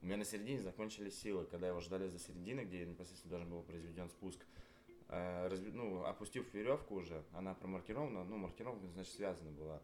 у 0.00 0.06
меня 0.06 0.16
на 0.16 0.24
середине 0.24 0.60
закончились 0.60 1.18
силы. 1.18 1.46
Когда 1.46 1.72
уже 1.74 1.88
долез 1.88 2.12
до 2.12 2.18
середины, 2.18 2.62
где 2.62 2.84
непосредственно 2.84 3.30
должен 3.30 3.50
был 3.50 3.62
произведен 3.62 4.08
спуск, 4.08 4.44
э, 5.08 5.48
разв- 5.48 5.72
ну, 5.72 6.04
опустив 6.04 6.52
веревку 6.52 6.96
уже, 6.96 7.22
она 7.32 7.54
промаркирована, 7.54 8.24
ну, 8.24 8.38
маркировка, 8.38 8.84
значит, 8.88 9.12
связана 9.12 9.52
была. 9.52 9.80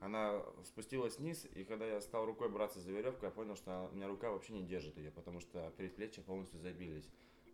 Она 0.00 0.44
спустилась 0.64 1.18
вниз, 1.18 1.46
и 1.54 1.62
когда 1.62 1.86
я 1.86 2.00
стал 2.00 2.26
рукой 2.26 2.48
браться 2.48 2.80
за 2.80 2.90
веревку, 2.90 3.24
я 3.24 3.30
понял, 3.30 3.54
что 3.54 3.88
у 3.92 3.94
меня 3.94 4.08
рука 4.08 4.30
вообще 4.30 4.52
не 4.52 4.64
держит 4.64 4.98
ее, 4.98 5.12
потому 5.12 5.38
что 5.40 5.72
предплечья 5.76 6.22
полностью 6.22 6.58
забились, 6.58 7.08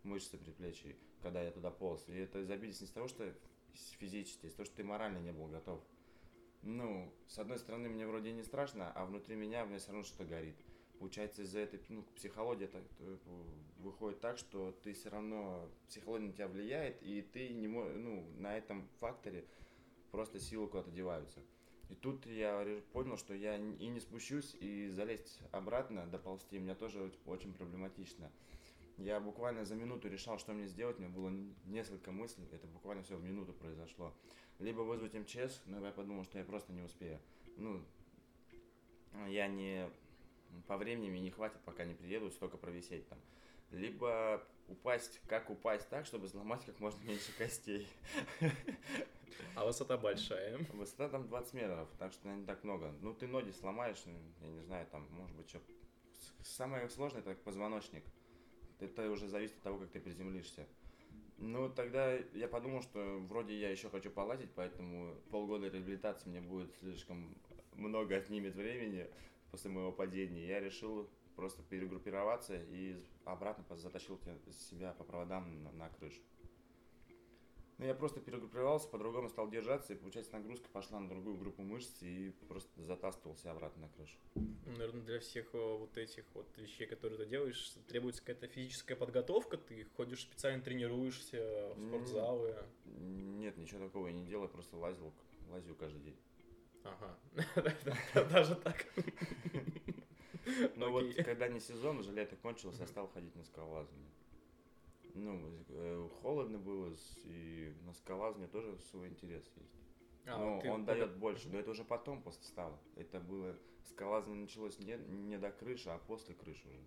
мышцы 0.04 0.38
предплечий, 0.38 0.96
когда 1.22 1.42
я 1.42 1.50
туда 1.50 1.70
полз. 1.70 2.08
И 2.08 2.14
это 2.14 2.44
забились 2.44 2.80
не 2.80 2.86
с 2.86 2.90
того, 2.90 3.08
что 3.08 3.32
физически, 3.98 4.46
а 4.46 4.50
с 4.50 4.54
того, 4.54 4.64
что 4.66 4.76
ты 4.76 4.84
морально 4.84 5.18
не 5.18 5.32
был 5.32 5.46
готов. 5.46 5.80
Ну, 6.62 7.12
с 7.28 7.38
одной 7.38 7.58
стороны, 7.58 7.88
мне 7.88 8.06
вроде 8.06 8.32
не 8.32 8.42
страшно, 8.42 8.92
а 8.92 9.06
внутри 9.06 9.36
меня 9.36 9.64
меня 9.64 9.78
все 9.78 9.92
равно 9.92 10.04
что-то 10.04 10.24
горит. 10.24 10.56
Получается, 10.98 11.42
из-за 11.42 11.60
этой 11.60 11.80
ну, 11.88 12.02
психология 12.16 12.66
так, 12.66 12.82
выходит 13.78 14.20
так, 14.20 14.36
что 14.38 14.72
ты 14.82 14.92
все 14.94 15.10
равно, 15.10 15.70
психология 15.88 16.26
на 16.26 16.32
тебя 16.32 16.48
влияет, 16.48 17.00
и 17.02 17.22
ты 17.22 17.50
не 17.50 17.68
мо- 17.68 17.92
ну, 17.92 18.28
на 18.38 18.58
этом 18.58 18.88
факторе 18.98 19.44
просто 20.10 20.40
силы 20.40 20.66
куда-то 20.66 20.90
деваются. 20.90 21.40
И 21.88 21.94
тут 21.94 22.26
я 22.26 22.82
понял, 22.92 23.16
что 23.16 23.32
я 23.32 23.56
и 23.56 23.86
не 23.86 24.00
спущусь, 24.00 24.56
и 24.60 24.88
залезть 24.88 25.40
обратно, 25.52 26.06
доползти, 26.06 26.58
мне 26.58 26.74
тоже 26.74 26.98
оч- 26.98 27.18
очень 27.24 27.54
проблематично. 27.54 28.30
Я 28.98 29.20
буквально 29.20 29.64
за 29.64 29.76
минуту 29.76 30.08
решал, 30.08 30.38
что 30.38 30.52
мне 30.52 30.66
сделать, 30.66 30.98
у 30.98 31.00
меня 31.00 31.10
было 31.10 31.30
несколько 31.66 32.10
мыслей, 32.10 32.48
это 32.50 32.66
буквально 32.66 33.04
все 33.04 33.16
в 33.16 33.22
минуту 33.22 33.52
произошло. 33.52 34.12
Либо 34.58 34.80
вызвать 34.80 35.14
МЧС, 35.14 35.62
но 35.66 35.84
я 35.84 35.92
подумал, 35.92 36.24
что 36.24 36.38
я 36.38 36.44
просто 36.44 36.72
не 36.72 36.82
успею. 36.82 37.20
Ну, 37.56 37.80
я 39.28 39.46
не... 39.46 39.88
По 40.66 40.76
времени 40.76 41.10
мне 41.10 41.20
не 41.20 41.30
хватит, 41.30 41.60
пока 41.64 41.84
не 41.84 41.94
приеду, 41.94 42.30
столько 42.32 42.56
провисеть 42.56 43.08
там. 43.08 43.18
Либо 43.70 44.42
упасть, 44.66 45.20
как 45.28 45.48
упасть 45.48 45.88
так, 45.88 46.04
чтобы 46.04 46.26
сломать 46.26 46.64
как 46.64 46.80
можно 46.80 47.00
меньше 47.04 47.32
костей. 47.38 47.86
А 49.54 49.64
высота 49.64 49.96
большая. 49.96 50.58
Высота 50.72 51.08
там 51.08 51.28
20 51.28 51.54
метров, 51.54 51.88
так 51.98 52.12
что 52.12 52.28
не 52.28 52.44
так 52.44 52.64
много. 52.64 52.92
Ну, 53.00 53.14
ты 53.14 53.28
ноги 53.28 53.50
сломаешь, 53.52 54.02
я 54.40 54.48
не 54.48 54.62
знаю, 54.62 54.86
там, 54.90 55.06
может 55.12 55.36
быть, 55.36 55.48
что... 55.48 55.60
Самое 56.42 56.88
сложное 56.88 57.20
это 57.20 57.34
позвоночник. 57.34 58.04
Это 58.80 59.10
уже 59.10 59.26
зависит 59.28 59.56
от 59.56 59.62
того, 59.62 59.78
как 59.78 59.90
ты 59.90 60.00
приземлишься. 60.00 60.66
Ну, 61.38 61.68
тогда 61.68 62.14
я 62.34 62.48
подумал, 62.48 62.82
что 62.82 63.18
вроде 63.28 63.58
я 63.58 63.70
еще 63.70 63.88
хочу 63.90 64.10
полазить, 64.10 64.50
поэтому 64.54 65.14
полгода 65.30 65.68
реабилитации 65.68 66.28
мне 66.28 66.40
будет 66.40 66.74
слишком 66.80 67.36
много 67.74 68.16
отнимет 68.16 68.56
времени 68.56 69.06
после 69.50 69.70
моего 69.70 69.92
падения. 69.92 70.46
Я 70.46 70.60
решил 70.60 71.08
просто 71.36 71.62
перегруппироваться 71.62 72.56
и 72.56 72.96
обратно 73.24 73.64
затащил 73.76 74.18
себя 74.52 74.92
по 74.94 75.04
проводам 75.04 75.62
на, 75.62 75.70
на 75.72 75.88
крышу. 75.90 76.20
Ну, 77.78 77.84
я 77.86 77.94
просто 77.94 78.20
перегруппировался, 78.20 78.88
по-другому 78.88 79.28
стал 79.28 79.48
держаться, 79.48 79.92
и, 79.92 79.96
получается, 79.96 80.32
нагрузка 80.32 80.68
пошла 80.72 80.98
на 80.98 81.08
другую 81.08 81.36
группу 81.36 81.62
мышц, 81.62 82.02
и 82.02 82.30
просто 82.48 82.68
затаскивался 82.82 83.52
обратно 83.52 83.82
на 83.82 83.88
крышу. 83.88 84.16
Наверное, 84.66 85.02
для 85.02 85.20
всех 85.20 85.54
э, 85.54 85.76
вот 85.76 85.96
этих 85.96 86.24
вот 86.34 86.48
вещей, 86.58 86.88
которые 86.88 87.18
ты 87.20 87.26
делаешь, 87.26 87.72
требуется 87.86 88.20
какая-то 88.20 88.48
физическая 88.48 88.96
подготовка. 88.96 89.56
Ты 89.58 89.84
ходишь 89.96 90.22
специально 90.22 90.60
тренируешься 90.60 91.72
в 91.76 91.78
М. 91.78 91.88
спортзалы. 91.88 92.56
Нет, 92.84 93.56
ничего 93.56 93.84
такого 93.86 94.08
я 94.08 94.12
не 94.12 94.26
делаю, 94.26 94.48
просто 94.48 94.76
лазил, 94.76 95.12
лазю 95.48 95.76
каждый 95.76 96.00
день. 96.00 96.16
Ага. 96.82 97.16
Даже 98.32 98.56
так. 98.56 98.86
Но 100.74 100.90
вот 100.90 101.04
Окей. 101.04 101.22
когда 101.22 101.46
не 101.46 101.60
сезон, 101.60 101.98
уже 101.98 102.10
лето 102.10 102.34
кончилось, 102.36 102.78
я 102.80 102.86
стал 102.88 103.06
ходить 103.08 103.36
на 103.36 103.44
скалолазание. 103.44 104.10
Ну, 105.18 105.64
э, 105.68 106.08
холодно 106.22 106.58
было, 106.58 106.94
и 107.24 107.74
на 107.84 107.92
скалолазание 107.92 108.48
тоже 108.48 108.78
свой 108.90 109.08
интерес 109.08 109.44
есть. 109.56 109.74
А, 110.26 110.38
Но 110.38 110.60
ты 110.60 110.70
он 110.70 110.84
дает 110.84 111.16
больше, 111.16 111.48
но 111.48 111.58
это 111.58 111.70
уже 111.70 111.84
потом 111.84 112.22
просто 112.22 112.44
стало. 112.46 112.78
Это 112.96 113.18
было, 113.20 113.56
скалолазание 113.86 114.42
началось 114.42 114.78
не, 114.78 114.96
не 114.96 115.38
до 115.38 115.50
крыши, 115.50 115.88
а 115.88 115.98
после 115.98 116.34
крыши 116.34 116.68
уже. 116.68 116.84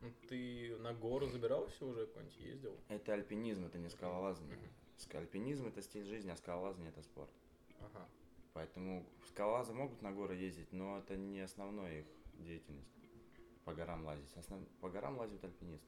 Ну, 0.00 0.12
Ты 0.28 0.76
на 0.78 0.92
гору 0.94 1.26
забирался 1.26 1.84
уже, 1.86 2.06
какой-нибудь 2.06 2.36
ездил? 2.38 2.76
Это 2.88 3.14
альпинизм, 3.14 3.64
это 3.66 3.78
не 3.78 3.88
скалолазание. 3.90 4.58
Ска- 4.98 5.18
Альпинизм 5.18 5.66
это 5.66 5.82
стиль 5.82 6.04
жизни, 6.04 6.30
а 6.30 6.36
скалолазание 6.36 6.90
это 6.90 7.02
спорт. 7.02 7.30
Ага. 7.80 8.06
Поэтому 8.52 9.06
скалолазы 9.28 9.72
могут 9.72 10.02
на 10.02 10.12
горы 10.12 10.34
ездить, 10.36 10.72
но 10.72 10.98
это 10.98 11.16
не 11.16 11.40
основная 11.40 12.00
их 12.00 12.06
деятельность. 12.34 12.94
По 13.64 13.74
горам 13.74 14.04
лазить. 14.04 14.32
Основ- 14.36 14.66
По 14.80 14.90
горам 14.90 15.16
лазят 15.18 15.42
альпинисты. 15.44 15.86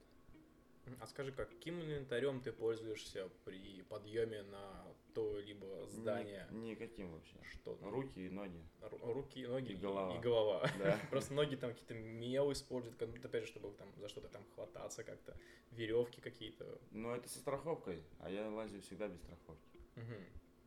А 1.01 1.07
скажи, 1.07 1.31
каким 1.33 1.81
инвентарем 1.81 2.41
ты 2.41 2.53
пользуешься 2.53 3.29
при 3.45 3.83
подъеме 3.83 4.43
на 4.43 4.85
то 5.15 5.39
либо 5.39 5.87
здание? 5.87 6.47
Ни- 6.51 6.71
никаким 6.71 7.13
вообще. 7.13 7.37
Что 7.43 7.75
там? 7.77 7.91
Руки 7.91 8.27
и 8.27 8.29
ноги. 8.29 8.61
Ру- 8.81 9.13
Руки, 9.13 9.47
ноги 9.47 9.73
И 9.73 9.77
голова. 9.77 10.17
И 10.17 10.21
голова. 10.21 10.71
Да. 10.79 10.99
Просто 11.11 11.35
ноги 11.35 11.55
там 11.57 11.71
какие-то 11.73 11.95
мел 11.95 12.51
используют, 12.53 13.01
ну, 13.01 13.07
опять 13.23 13.43
же, 13.45 13.49
чтобы 13.49 13.71
там 13.73 13.93
за 13.97 14.09
что-то 14.09 14.29
там 14.29 14.43
хвататься 14.55 15.05
как-то, 15.05 15.37
веревки 15.71 16.21
какие-то. 16.21 16.81
Но 16.91 17.15
это 17.15 17.29
со 17.29 17.39
страховкой, 17.39 18.03
а 18.19 18.29
я 18.31 18.49
лазю 18.51 18.81
всегда 18.81 19.07
без 19.09 19.19
страховки. 19.21 19.79
Мгм. 19.97 20.25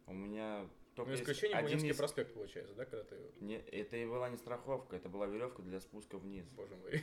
У 0.07 0.13
меня 0.13 0.69
только 0.95 1.11
Ну, 1.11 1.17
исключение 1.17 1.57
один 1.57 1.67
Бунинский 1.71 1.89
из- 1.91 1.97
проспект, 1.97 2.33
получается, 2.33 2.73
да, 2.75 2.85
когда 2.85 3.03
ты... 3.03 3.17
Не, 3.41 3.57
это 3.57 3.97
и 3.97 4.05
была 4.05 4.29
не 4.29 4.37
страховка, 4.37 4.95
это 4.95 5.09
была 5.09 5.27
веревка 5.27 5.61
для 5.61 5.81
спуска 5.81 6.17
вниз. 6.17 6.47
Боже 6.51 6.75
мой. 6.77 7.01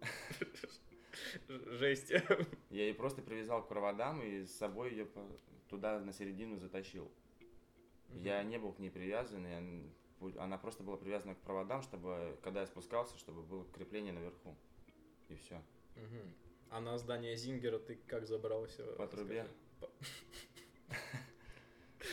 Жесть. 1.48 2.10
Я 2.70 2.84
ее 2.86 2.94
просто 2.94 3.22
привязал 3.22 3.62
к 3.64 3.68
проводам 3.68 4.22
и 4.22 4.44
с 4.44 4.56
собой 4.56 4.90
ее 4.90 5.08
туда 5.68 5.98
на 6.00 6.12
середину 6.12 6.58
затащил. 6.58 7.10
Я 8.08 8.42
не 8.42 8.58
был 8.58 8.72
к 8.72 8.78
ней 8.78 8.90
привязан, 8.90 9.46
и 9.46 9.54
он- 10.20 10.38
она 10.38 10.58
просто 10.58 10.82
была 10.82 10.96
привязана 10.96 11.34
к 11.34 11.38
проводам, 11.38 11.82
чтобы, 11.82 12.36
когда 12.42 12.60
я 12.60 12.66
спускался, 12.66 13.16
чтобы 13.18 13.42
было 13.42 13.64
крепление 13.72 14.12
наверху. 14.12 14.56
И 15.28 15.36
все. 15.36 15.62
Мгм. 15.96 16.34
А 16.70 16.80
на 16.80 16.98
здание 16.98 17.36
Зингера 17.36 17.78
ты 17.78 17.96
как 18.06 18.26
забрался? 18.26 18.84
По 18.96 19.06
трубе. 19.06 19.46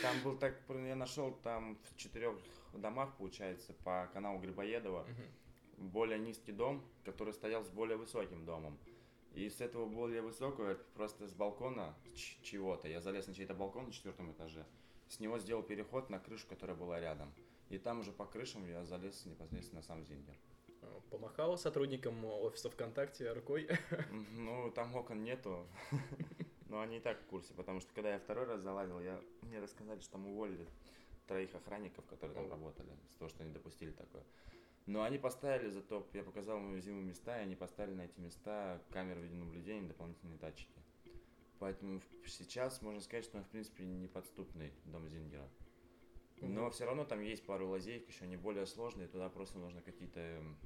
Там 0.02 0.16
был 0.22 0.36
так, 0.38 0.54
я 0.68 0.94
нашел 0.94 1.32
там 1.42 1.76
в 1.84 1.96
четырех 1.96 2.36
домах, 2.72 3.16
получается, 3.16 3.72
по 3.84 4.08
каналу 4.12 4.38
Грибоедова, 4.38 5.02
Мгм. 5.02 5.90
более 5.90 6.18
низкий 6.18 6.52
дом, 6.52 6.84
который 7.04 7.32
стоял 7.32 7.64
с 7.64 7.68
более 7.70 7.96
высоким 7.96 8.44
домом. 8.44 8.78
И 9.34 9.48
с 9.48 9.60
этого 9.60 9.86
более 9.86 10.22
высокого, 10.22 10.74
просто 10.94 11.26
с 11.26 11.32
балкона 11.32 11.94
чего-то, 12.42 12.88
я 12.88 13.00
залез 13.00 13.26
на 13.26 13.34
чей-то 13.34 13.54
балкон 13.54 13.86
на 13.86 13.92
четвертом 13.92 14.32
этаже, 14.32 14.64
с 15.08 15.20
него 15.20 15.38
сделал 15.38 15.62
переход 15.62 16.10
на 16.10 16.18
крышу, 16.18 16.46
которая 16.48 16.76
была 16.76 16.98
рядом. 17.00 17.32
И 17.68 17.78
там 17.78 18.00
уже 18.00 18.12
по 18.12 18.24
крышам 18.26 18.66
я 18.66 18.84
залез 18.84 19.26
непосредственно 19.26 19.80
на 19.80 19.86
сам 19.86 20.04
Зингер. 20.04 20.34
А, 20.82 21.00
Помахал 21.10 21.56
сотрудникам 21.58 22.24
офиса 22.24 22.70
ВКонтакте 22.70 23.32
рукой. 23.32 23.68
Ну, 24.32 24.70
там 24.70 24.94
окон 24.96 25.22
нету, 25.22 25.66
но 26.68 26.80
они 26.80 26.96
и 26.96 27.00
так 27.00 27.20
в 27.20 27.26
курсе, 27.26 27.52
потому 27.54 27.80
что 27.80 27.92
когда 27.94 28.12
я 28.12 28.18
второй 28.18 28.46
раз 28.46 28.62
залазил, 28.62 29.00
я, 29.00 29.20
мне 29.42 29.60
рассказали, 29.60 30.00
что 30.00 30.12
там 30.12 30.26
уволили 30.26 30.66
троих 31.26 31.54
охранников, 31.54 32.04
которые 32.06 32.34
там 32.34 32.50
работали, 32.50 32.88
с 33.10 33.14
того, 33.14 33.28
что 33.28 33.42
они 33.42 33.52
допустили 33.52 33.92
такое. 33.92 34.24
Но 34.88 35.02
они 35.02 35.18
поставили, 35.18 35.68
зато 35.68 36.08
я 36.14 36.22
показал 36.22 36.56
им 36.56 36.70
уязвимые 36.70 37.04
места, 37.04 37.38
и 37.38 37.42
они 37.42 37.54
поставили 37.54 37.94
на 37.94 38.06
эти 38.06 38.18
места 38.20 38.82
камеры 38.90 39.20
видеонаблюдения 39.20 39.84
и 39.84 39.88
дополнительные 39.88 40.38
датчики. 40.38 40.82
Поэтому 41.58 42.00
сейчас 42.24 42.80
можно 42.80 43.02
сказать, 43.02 43.26
что 43.26 43.36
он, 43.36 43.44
в 43.44 43.48
принципе, 43.48 43.84
неподступный 43.84 44.72
дом 44.86 45.06
Зингера. 45.06 45.46
Но 46.40 46.70
все 46.70 46.86
равно 46.86 47.04
там 47.04 47.20
есть 47.20 47.44
пару 47.44 47.68
лазеек, 47.68 48.08
еще 48.08 48.26
не 48.26 48.38
более 48.38 48.64
сложные, 48.64 49.08
туда 49.08 49.28
просто 49.28 49.58
нужно 49.58 49.82
какие-то 49.82 50.20
м, 50.20 50.56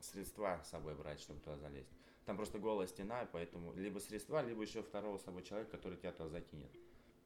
средства 0.00 0.60
с 0.62 0.68
собой 0.68 0.94
брать, 0.94 1.20
чтобы 1.20 1.40
туда 1.40 1.56
залезть. 1.56 1.88
Там 2.26 2.36
просто 2.36 2.58
голая 2.58 2.88
стена, 2.88 3.26
поэтому 3.32 3.72
либо 3.72 4.00
средства, 4.00 4.44
либо 4.44 4.60
еще 4.60 4.82
второго 4.82 5.16
с 5.16 5.24
собой 5.24 5.44
человека, 5.44 5.70
который 5.70 5.96
тебя 5.96 6.12
туда 6.12 6.28
закинет. 6.28 6.76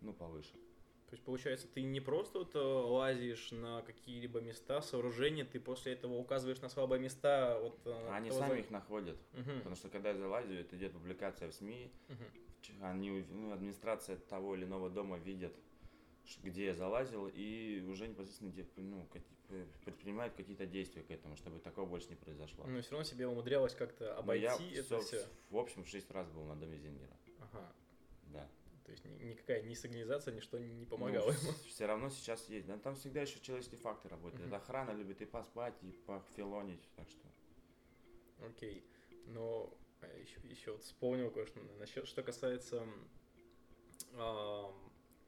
Ну, 0.00 0.12
повыше. 0.12 0.54
То 1.06 1.12
есть, 1.16 1.24
получается, 1.24 1.68
ты 1.68 1.82
не 1.82 2.00
просто 2.00 2.38
вот 2.40 2.54
э, 2.54 2.58
лазишь 2.58 3.52
на 3.52 3.82
какие-либо 3.82 4.40
места, 4.40 4.80
сооружения, 4.80 5.44
ты 5.44 5.60
после 5.60 5.92
этого 5.92 6.14
указываешь 6.14 6.60
на 6.60 6.68
слабые 6.68 7.00
места. 7.00 7.58
Вот, 7.60 7.78
э, 7.86 8.08
Они 8.10 8.30
того 8.30 8.40
сами 8.40 8.50
за- 8.54 8.58
их 8.60 8.70
находят. 8.70 9.16
Мгм, 9.32 9.58
Потому 9.58 9.76
что 9.76 9.88
когда 9.90 10.10
я 10.10 10.16
залазю, 10.16 10.54
это 10.54 10.76
идет 10.76 10.92
публикация 10.92 11.48
в 11.50 11.54
СМИ. 11.54 11.92
Ч- 12.62 12.72
они, 12.80 13.24
ну, 13.30 13.52
администрация 13.52 14.16
того 14.16 14.56
или 14.56 14.64
иного 14.64 14.88
дома 14.88 15.18
видят, 15.18 15.52
ш- 16.24 16.40
где 16.42 16.66
я 16.66 16.74
залазил, 16.74 17.28
и 17.32 17.84
уже 17.86 18.08
непосредственно 18.08 18.50
де- 18.52 18.66
ну, 18.76 19.06
п- 19.12 19.66
предпринимают 19.84 20.32
какие-то 20.34 20.64
действия 20.64 21.02
к 21.02 21.10
этому, 21.10 21.36
чтобы 21.36 21.60
такого 21.60 21.84
больше 21.86 22.08
не 22.08 22.16
произошло. 22.16 22.64
Но 22.66 22.80
все 22.80 22.92
равно 22.92 23.04
себе 23.04 23.28
умудрялась 23.28 23.74
как-то 23.74 24.14
Но 24.14 24.20
обойти 24.20 24.64
я 24.70 24.80
это 24.80 24.82
всё- 24.82 25.00
все. 25.02 25.26
в 25.50 25.56
общем, 25.58 25.84
шесть 25.84 26.10
раз 26.10 26.26
был 26.30 26.44
на 26.44 26.56
доме 26.56 26.78
Зингера. 26.78 27.14
Ага. 27.40 27.72
Да. 28.32 28.48
То 28.84 28.92
есть 28.92 29.04
ни- 29.04 29.24
никакая 29.24 29.62
ни 29.62 29.74
сигнализация, 29.74 30.34
ничто 30.34 30.58
не 30.58 30.84
помогало 30.84 31.30
ему. 31.30 31.52
все 31.68 31.86
равно 31.86 32.10
сейчас 32.10 32.48
есть. 32.48 32.66
Да, 32.66 32.76
там 32.78 32.94
всегда 32.96 33.22
еще 33.22 33.40
человеческий 33.40 33.76
фактор 33.76 34.10
работает. 34.12 34.46
Мгм. 34.46 34.54
Охрана 34.54 34.90
любит 34.92 35.22
и 35.22 35.24
поспать, 35.24 35.74
и 35.82 35.92
пофилонить, 36.06 36.86
так 36.96 37.08
что... 37.08 37.26
Окей. 38.46 38.84
Но 39.26 39.72
еще, 40.20 40.38
еще 40.48 40.72
вот 40.72 40.82
вспомнил 40.82 41.30
кое-что 41.30 41.60
насчет, 41.78 42.06
что 42.06 42.22
касается 42.22 42.86
ам, 44.16 44.74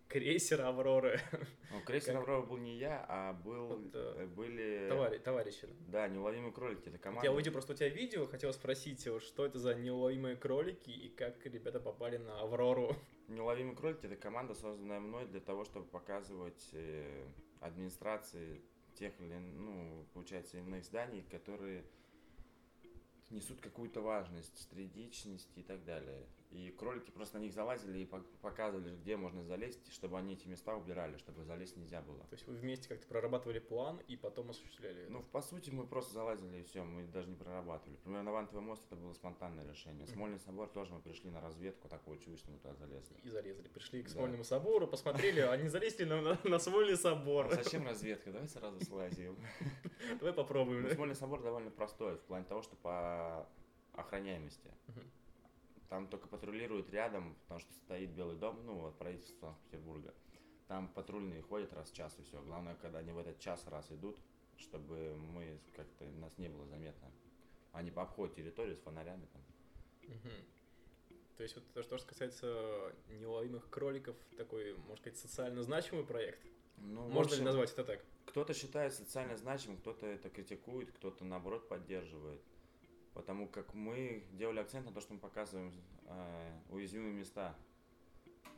крейсера 0.09 0.69
Авроры. 0.69 1.21
Ну, 1.73 1.81
крейсер 1.83 2.13
Как? 2.13 2.23
Аврора 2.23 2.43
был 2.43 2.59
не 2.59 2.77
я, 2.79 3.05
а 3.09 3.33
был, 3.33 3.67
Вот, 3.67 3.95
э, 3.95 4.15
э, 4.19 4.27
были... 4.27 4.89
Товарищ, 4.89 5.21
товарищи. 5.23 5.69
Да, 5.89 6.07
неуловимые 6.07 6.53
кролики, 6.53 6.89
это 6.89 6.97
команда. 6.97 7.27
Я 7.27 7.33
увидел 7.33 7.53
просто 7.53 7.73
у 7.73 7.77
тебя 7.77 7.89
видео, 7.89 8.27
хотел 8.27 8.53
спросить, 8.53 9.01
что 9.21 9.45
это 9.45 9.59
за 9.59 9.75
неуловимые 9.75 10.37
кролики 10.37 10.91
и 10.91 11.09
как 11.09 11.45
ребята 11.45 11.81
попали 11.81 12.19
на 12.19 12.41
Аврору. 12.41 12.97
Неуловимые 13.29 13.77
кролики 13.77 14.07
это 14.07 14.17
команда, 14.17 14.55
созданная 14.55 15.01
мной 15.01 15.27
для 15.27 15.41
того, 15.41 15.65
чтобы 15.65 15.87
показывать 15.87 16.71
э, 16.73 17.27
администрации 17.61 18.63
тех 18.95 19.21
или 19.21 19.35
ну, 19.35 20.07
получается, 20.15 20.59
иных 20.59 20.85
зданий, 20.85 21.23
которые 21.23 21.85
несут 23.31 23.61
какую-то 23.61 24.01
важность, 24.01 24.57
стратегичность 24.59 25.51
и 25.57 25.63
так 25.63 25.85
далее. 25.85 26.27
И 26.57 26.71
кролики 26.71 27.11
просто 27.11 27.37
на 27.39 27.43
них 27.43 27.53
залазили 27.53 27.99
и 27.99 28.05
пок- 28.07 28.25
показывали, 28.41 28.97
где 28.97 29.19
можно 29.19 29.45
залезть, 29.45 29.93
чтобы 29.93 30.17
они 30.17 30.33
эти 30.33 30.49
места 30.49 30.75
убирали, 30.75 31.19
чтобы 31.19 31.45
залезть 31.45 31.77
нельзя 31.77 32.01
было. 32.01 32.21
То 32.25 32.35
есть 32.35 32.47
вы 32.47 32.55
вместе 32.55 32.89
как-то 32.89 33.07
прорабатывали 33.07 33.59
план 33.59 34.01
и 34.09 34.17
потом 34.17 34.49
осуществляли 34.49 35.03
это. 35.03 35.13
Ну, 35.13 35.23
по 35.23 35.43
сути, 35.43 35.69
мы 35.69 35.87
просто 35.87 36.15
залазили 36.15 36.61
и 36.61 36.63
все, 36.63 36.83
мы 36.83 37.07
даже 37.09 37.29
не 37.29 37.37
прорабатывали. 37.37 37.97
Например, 37.99 38.23
на 38.23 38.33
Вантовый 38.33 38.63
мост 38.63 38.83
это 38.87 38.97
было 38.97 39.13
спонтанное 39.13 39.69
решение. 39.69 40.07
Смольный 40.07 40.39
собор 40.39 40.69
тоже 40.69 40.95
мы 40.95 41.01
пришли 41.03 41.29
на 41.31 41.43
разведку, 41.43 41.89
так 41.89 42.01
получилось, 42.03 42.41
что 42.41 42.51
мы 42.51 42.57
туда 42.59 42.75
залезли. 42.75 43.17
И 43.23 43.29
зарезали. 43.29 43.69
Пришли 43.69 44.03
к 44.03 44.07
Да. 44.07 44.13
Смольному 44.13 44.45
собору, 44.45 44.87
посмотрели, 44.89 45.41
а 45.41 45.55
не 45.59 45.69
залезли 45.69 46.05
на, 46.05 46.23
на, 46.23 46.39
на 46.43 46.59
Смольный 46.59 46.97
собор. 46.97 47.49
А 47.53 47.55
зачем 47.63 47.85
разведка? 47.85 48.33
Давай 48.33 48.49
сразу 48.49 48.83
слазим. 48.87 49.37
Давай 50.21 50.33
попробуем. 50.33 50.85
Ну, 50.85 50.89
да? 50.89 50.95
Смольный 50.95 51.17
собор 51.17 51.43
довольно 51.43 51.71
простой 51.71 52.17
в 52.17 52.23
плане 52.23 52.47
того, 52.47 52.63
что 52.63 52.77
по 52.77 53.47
охраняемости. 53.93 54.71
Там 55.89 56.09
только 56.09 56.29
патрулируют 56.29 56.91
рядом, 56.91 57.37
потому 57.43 57.61
что 57.61 57.73
стоит 57.75 58.11
Белый 58.11 58.37
дом, 58.37 58.65
ну, 58.65 58.75
вот 58.75 58.99
правительство 58.99 59.47
Санкт-Петербурга. 59.47 60.15
Там 60.67 60.89
патрульные 60.89 61.43
ходят 61.43 61.73
раз 61.73 61.91
в 61.91 61.95
час 61.95 62.19
и 62.19 62.23
все. 62.23 62.43
Главное, 62.43 62.75
когда 62.75 62.99
они 62.99 63.13
в 63.13 63.19
этот 63.19 63.39
час 63.39 63.67
раз 63.69 63.91
идут, 63.93 64.19
чтобы 64.57 65.17
мы 65.17 65.61
как-то 65.75 66.05
нас 66.05 66.37
не 66.39 66.49
было 66.49 66.67
заметно. 66.67 67.11
Они 67.73 67.91
по 67.91 68.03
обходу 68.03 68.35
территорию 68.35 68.77
с 68.77 68.81
фонарями 68.81 69.27
там. 69.33 69.43
Мгм. 70.03 70.45
То 71.37 71.43
есть 71.43 71.55
вот 71.55 71.65
то, 71.73 71.83
что 71.83 71.99
касается 71.99 72.95
неуловимых 73.09 73.69
кроликов, 73.69 74.17
такой, 74.37 74.75
можно 74.75 74.97
сказать, 74.97 75.19
социально 75.19 75.63
значимый 75.63 76.05
проект. 76.05 76.41
Ну, 76.79 77.09
Можно 77.09 77.31
ли 77.31 77.35
общем, 77.35 77.45
назвать 77.45 77.73
это 77.73 77.85
так? 77.85 78.05
Кто-то 78.25 78.55
считает 78.55 78.95
социально 78.95 79.37
значимым, 79.37 79.79
кто-то 79.79 80.07
это 80.07 80.31
критикует, 80.31 80.91
кто-то 80.93 81.25
наоборот 81.25 81.69
поддерживает. 81.69 82.41
Потому 83.17 83.49
как 83.49 83.73
мы 83.73 84.23
делали 84.33 84.59
акцент 84.59 84.85
на 84.85 84.93
то, 84.93 85.01
что 85.01 85.15
мы 85.15 85.19
показываем 85.19 85.73
э, 86.05 86.61
уязвимые 86.69 87.15
места 87.15 87.57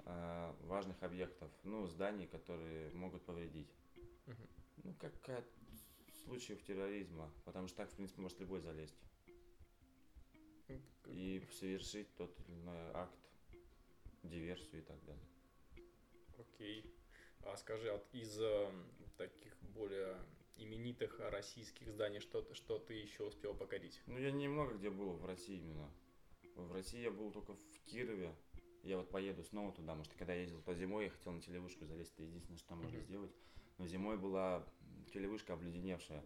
э, 0.05 0.53
важных 0.63 1.01
объектов, 1.05 1.49
ну, 1.63 1.87
зданий, 1.87 2.27
которые 2.27 2.91
могут 2.91 3.25
повредить. 3.25 3.73
Мгм. 4.27 4.49
Ну, 4.83 4.95
как 4.95 5.29
от 5.29 5.47
случаев 6.25 6.61
терроризма, 6.65 7.31
потому 7.45 7.69
что 7.69 7.77
так, 7.77 7.91
в 7.93 7.95
принципе, 7.95 8.21
может 8.21 8.41
любой 8.41 8.59
залезть 8.59 8.99
и 11.07 11.41
совершить 11.53 12.13
тот 12.17 12.37
или 12.49 12.57
иной 12.57 12.91
акт, 12.95 13.17
диверсию 14.25 14.83
и 14.83 14.85
так 14.85 15.03
далее. 15.05 15.29
Окей. 16.37 16.85
А 17.43 17.57
скажи, 17.57 17.93
вот 17.93 18.05
из 18.13 18.37
э, 18.41 18.73
таких 19.17 19.57
более 19.73 20.17
именитых 20.59 21.19
российских 21.21 21.91
зданий, 21.91 22.21
что, 22.21 22.47
что 22.55 22.79
ты 22.79 22.95
еще 22.95 23.25
успел 23.25 23.55
покорить? 23.55 24.01
Ну, 24.07 24.19
я 24.19 24.31
немного 24.31 24.75
где 24.75 24.91
был 24.91 25.13
в 25.13 25.25
России 25.25 25.57
именно. 25.59 25.91
В 26.55 26.73
России 26.73 27.01
я 27.01 27.11
был 27.11 27.31
только 27.31 27.55
в 27.55 27.81
Кирове. 27.87 28.35
Я 28.83 28.97
вот 28.99 29.11
поеду 29.11 29.43
снова 29.45 29.73
туда, 29.73 29.93
потому 29.93 30.05
что 30.05 30.17
когда 30.17 30.35
я 30.35 30.43
ездил 30.43 30.61
по 30.63 30.75
зимой, 30.75 31.05
я 31.05 31.11
хотел 31.11 31.33
на 31.33 31.41
телевышку 31.41 31.85
залезть, 31.85 32.13
это 32.15 32.23
единственное, 32.23 32.59
что 32.59 32.75
можно 32.75 32.97
Мгм. 32.99 33.05
сделать. 33.07 33.33
Но 33.79 33.87
зимой 33.87 34.17
была 34.17 34.65
телевышка 35.13 35.55
обледеневшая, 35.55 36.25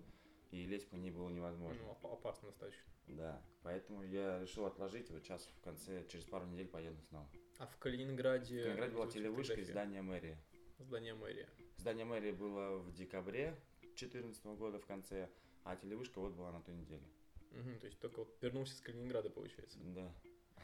и 0.50 0.64
лезть 0.66 0.88
по 0.88 0.96
ней 0.96 1.10
было 1.10 1.28
невозможно. 1.28 1.82
Ну, 1.82 1.90
оп- 1.90 2.06
опасно 2.06 2.48
достаточно. 2.48 2.82
Да, 3.08 3.42
поэтому 3.62 4.02
я 4.04 4.38
решил 4.40 4.64
отложить, 4.66 5.10
вот 5.10 5.22
сейчас 5.22 5.44
в 5.46 5.60
конце, 5.60 6.06
через 6.08 6.24
пару 6.24 6.46
недель 6.46 6.68
поеду 6.68 7.02
снова. 7.02 7.28
А 7.58 7.66
в 7.66 7.76
Калининграде... 7.78 8.60
В 8.60 8.62
Калининграде 8.62 8.94
была 8.94 9.06
телевышка 9.08 9.54
и 9.54 9.56
фотография. 9.64 9.72
здание 9.72 10.02
мэрии. 10.02 10.38
Здание 10.78 11.14
мэрии. 11.14 11.48
Здание 11.78 12.04
мэрии 12.04 12.32
было 12.32 12.78
в 12.78 12.92
декабре 12.92 13.58
2014 13.96 14.44
года 14.58 14.78
в 14.78 14.86
конце, 14.86 15.30
а 15.64 15.76
телевышка 15.76 16.20
вот 16.20 16.32
была 16.32 16.52
на 16.52 16.60
той 16.60 16.74
неделе. 16.74 17.02
Мгм, 17.52 17.78
то 17.78 17.86
есть 17.86 17.98
только 18.00 18.20
вот 18.20 18.36
вернулся 18.40 18.74
из 18.74 18.80
Калининграда, 18.80 19.30
получается. 19.30 19.78
Да. 19.80 20.14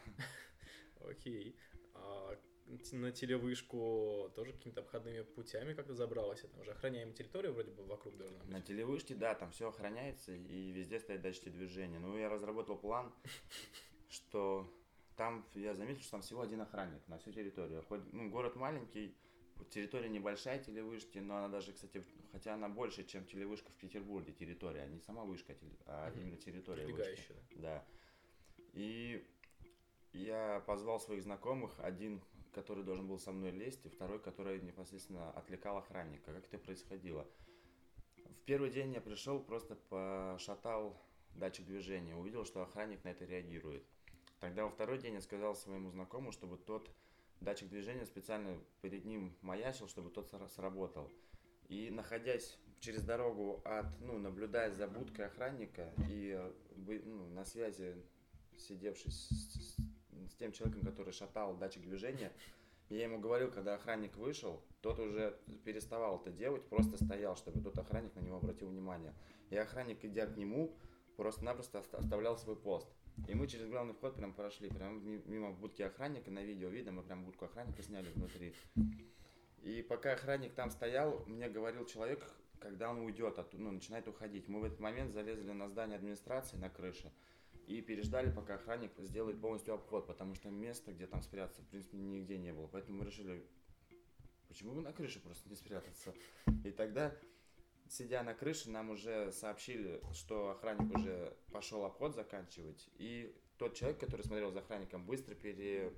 Окей. 1.09 1.57
А 1.95 2.38
на 2.93 3.12
телевышку 3.12 4.31
тоже 4.35 4.53
какими-то 4.53 4.81
обходными 4.81 5.23
путями 5.23 5.75
как-то 5.75 5.95
забралась? 5.95 6.45
Это 6.45 6.61
уже 6.61 6.73
охраняемая 6.73 7.14
территория 7.14 7.51
вроде 7.51 7.71
бы 7.71 7.85
вокруг 7.85 8.17
должна 8.17 8.38
быть. 8.38 8.49
На 8.49 8.61
телевышке, 8.61 9.14
да, 9.14 9.35
там 9.35 9.51
все 9.51 9.69
охраняется 9.69 10.33
и 10.33 10.71
везде 10.73 11.01
стоят 11.01 11.23
датчики 11.23 11.49
движения. 11.49 11.99
Ну, 11.99 12.17
я 12.19 12.29
разработал 12.29 12.77
план, 12.77 13.12
что 14.09 14.71
там, 15.17 15.47
я 15.55 15.75
заметил, 15.75 16.03
что 16.03 16.12
там 16.12 16.23
всего 16.23 16.43
один 16.43 16.61
охранник 16.61 17.07
на 17.09 17.19
всю 17.19 17.33
территорию. 17.33 17.83
Хоть, 17.83 18.12
ну, 18.12 18.31
город 18.31 18.57
маленький, 18.57 19.17
территория 19.71 20.09
небольшая 20.09 20.62
телевышки, 20.62 21.18
но 21.18 21.37
она 21.38 21.49
даже, 21.49 21.73
кстати, 21.73 22.05
хотя 22.33 22.55
она 22.55 22.68
больше, 22.68 23.05
чем 23.05 23.25
телевышка 23.27 23.71
в 23.71 23.75
Петербурге, 23.75 24.33
территория, 24.33 24.83
а 24.83 24.87
не 24.87 25.01
сама 25.01 25.25
вышка, 25.25 25.55
а 25.87 26.11
Мгм. 26.11 26.21
именно 26.21 26.37
территория 26.37 26.87
вышки. 26.87 27.35
Да. 27.57 27.85
И 28.73 29.27
я 30.12 30.62
позвал 30.66 31.01
своих 31.01 31.23
знакомых, 31.23 31.79
один, 31.81 32.23
который 32.53 32.85
должен 32.85 33.07
был 33.07 33.18
со 33.18 33.33
мной 33.33 33.51
лезть, 33.51 33.85
и 33.87 33.88
второй, 33.88 34.18
который 34.21 34.61
непосредственно 34.61 35.31
отвлекал 35.33 35.79
охранника. 35.79 36.33
Как 36.33 36.44
это 36.47 36.59
происходило? 36.59 37.27
В 38.16 38.44
первый 38.44 38.71
день 38.71 38.94
я 38.94 39.01
пришел, 39.01 39.40
просто 39.40 39.75
пошатал 39.75 41.01
датчик 41.35 41.66
движения, 41.66 42.16
увидел, 42.16 42.44
что 42.44 42.62
охранник 42.62 43.05
на 43.05 43.09
это 43.11 43.25
реагирует. 43.25 43.85
Тогда 44.40 44.64
во 44.64 44.71
второй 44.71 44.99
день 44.99 45.14
я 45.14 45.21
сказал 45.21 45.55
своему 45.55 45.90
знакомому, 45.90 46.33
чтобы 46.33 46.57
тот 46.57 46.90
датчик 47.40 47.68
движения 47.68 48.05
специально 48.07 48.59
перед 48.83 49.05
ним 49.05 49.37
маячил, 49.42 49.88
чтобы 49.88 50.11
тот 50.11 50.33
сра- 50.33 50.48
сработал. 50.48 51.11
И 51.68 51.90
находясь 51.90 52.59
через 52.81 53.03
дорогу 53.03 53.61
от, 53.64 53.87
ну, 54.01 54.18
наблюдая 54.18 54.70
за 54.70 54.87
будкой 54.88 55.27
охранника 55.27 55.92
и 56.09 56.35
э, 56.38 57.01
ну, 57.05 57.27
на 57.29 57.44
связи 57.44 57.94
сидевший 58.57 59.11
с, 59.12 59.29
с- 59.29 59.77
с 60.31 60.35
тем 60.38 60.53
человеком, 60.53 60.85
который 60.85 61.12
шатал 61.12 61.57
датчик 61.57 61.83
движения, 61.83 62.33
я 62.88 63.03
ему 63.03 63.18
говорил, 63.20 63.51
когда 63.51 63.74
охранник 63.74 64.16
вышел, 64.16 64.62
тот 64.81 64.98
уже 64.98 65.38
переставал 65.64 66.18
это 66.20 66.31
делать, 66.31 66.64
просто 66.68 67.03
стоял, 67.05 67.37
чтобы 67.37 67.61
тот 67.61 67.77
охранник 67.79 68.14
на 68.14 68.20
него 68.20 68.37
обратил 68.38 68.68
внимание. 68.68 69.14
И 69.51 69.57
охранник, 69.57 70.05
идя 70.05 70.27
к 70.27 70.37
нему, 70.37 70.74
просто-напросто 71.16 71.81
оста- 71.81 71.98
оставлял 71.98 72.38
свой 72.38 72.57
пост. 72.57 72.88
И 73.26 73.35
мы 73.35 73.46
через 73.46 73.68
главный 73.68 73.94
вход 73.94 74.16
прям 74.16 74.33
прошли, 74.33 74.68
прям 74.68 75.04
ми- 75.07 75.22
мимо 75.26 75.52
будки 75.52 75.83
охранника, 75.83 76.31
на 76.31 76.42
видео 76.42 76.68
видно, 76.68 76.92
мы 76.92 77.02
прям 77.02 77.24
будку 77.24 77.46
охранника 77.46 77.83
сняли 77.83 78.11
внутри. 78.11 78.54
И 79.62 79.83
пока 79.83 80.12
охранник 80.12 80.54
там 80.54 80.70
стоял, 80.70 81.24
мне 81.26 81.48
говорил 81.48 81.85
человек, 81.85 82.31
когда 82.61 82.90
он 82.90 83.00
уйдет, 83.00 83.38
оттуда, 83.38 83.64
ну, 83.64 83.72
начинает 83.72 84.09
уходить. 84.09 84.48
Мы 84.48 84.61
в 84.61 84.64
этот 84.64 84.81
момент 84.81 85.12
залезли 85.12 85.50
на 85.52 85.68
здание 85.68 85.96
администрации, 85.96 86.57
на 86.57 86.70
крыше, 86.70 87.12
и 87.66 87.83
переждали, 87.83 88.31
пока 88.31 88.54
охранник 88.54 88.92
сделает 88.98 89.40
полностью 89.40 89.74
обход, 89.74 90.07
потому 90.07 90.35
что 90.35 90.48
места, 90.48 90.92
где 90.92 91.07
там 91.07 91.22
спрятаться, 91.22 91.62
в 91.62 91.66
принципе, 91.66 91.98
нигде 91.98 92.38
не 92.38 92.52
было. 92.52 92.66
Поэтому 92.66 92.98
мы 92.98 93.04
решили, 93.04 93.44
почему 94.48 94.74
бы 94.74 94.81
на 94.81 94.92
крыше 94.92 95.20
просто 95.20 95.48
не 95.48 95.57
спрятаться? 95.57 96.14
И 96.64 96.70
тогда, 96.70 97.14
сидя 97.88 98.22
на 98.22 98.35
крыше, 98.35 98.70
нам 98.70 98.90
уже 98.90 99.33
сообщили, 99.33 100.01
что 100.12 100.51
охранник 100.51 100.94
уже 100.94 101.37
пошел 101.53 101.85
обход 101.85 102.14
заканчивать, 102.14 102.88
и 102.96 103.35
тот 103.59 103.74
человек, 103.74 103.98
который 103.98 104.22
смотрел 104.22 104.51
за 104.51 104.61
охранником, 104.61 105.05
быстро 105.05 105.35
пере... 105.35 105.92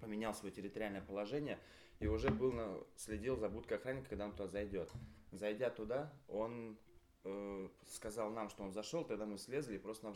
поменял 0.00 0.34
свое 0.34 0.54
территориальное 0.54 1.02
положение 1.02 1.58
и 1.98 2.06
уже 2.06 2.30
был 2.30 2.52
на, 2.52 2.78
следил 2.96 3.36
за 3.36 3.48
будкой 3.48 3.78
охранника, 3.78 4.10
когда 4.10 4.26
он 4.26 4.32
туда 4.32 4.46
зайдет. 4.46 4.90
Зайдя 5.32 5.70
туда, 5.70 6.12
он 6.28 6.78
э, 7.24 7.68
сказал 7.86 8.30
нам, 8.30 8.48
что 8.48 8.62
он 8.62 8.72
зашел, 8.72 9.04
тогда 9.04 9.26
мы 9.26 9.38
слезли 9.38 9.74
и 9.74 9.78
просто 9.78 10.14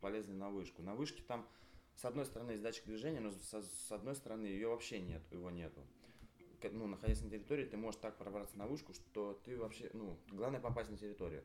полезли 0.00 0.32
на 0.32 0.50
вышку. 0.50 0.82
На 0.82 0.94
вышке 0.94 1.22
там 1.22 1.46
с 1.94 2.04
одной 2.04 2.24
стороны 2.24 2.52
есть 2.52 2.62
датчик 2.62 2.86
движения, 2.86 3.20
но 3.20 3.30
с, 3.30 3.62
с 3.62 3.92
одной 3.92 4.14
стороны 4.14 4.46
ее 4.46 4.68
вообще 4.68 5.00
нет, 5.00 5.22
его 5.30 5.50
нету. 5.50 5.82
Ну, 6.62 6.86
находясь 6.86 7.22
на 7.22 7.30
территории, 7.30 7.64
ты 7.64 7.76
можешь 7.76 8.00
так 8.00 8.16
пробраться 8.16 8.58
на 8.58 8.66
вышку, 8.66 8.92
что 8.92 9.40
ты 9.44 9.56
вообще, 9.56 9.90
ну, 9.94 10.18
главное 10.30 10.60
попасть 10.60 10.90
на 10.90 10.96
территорию 10.96 11.44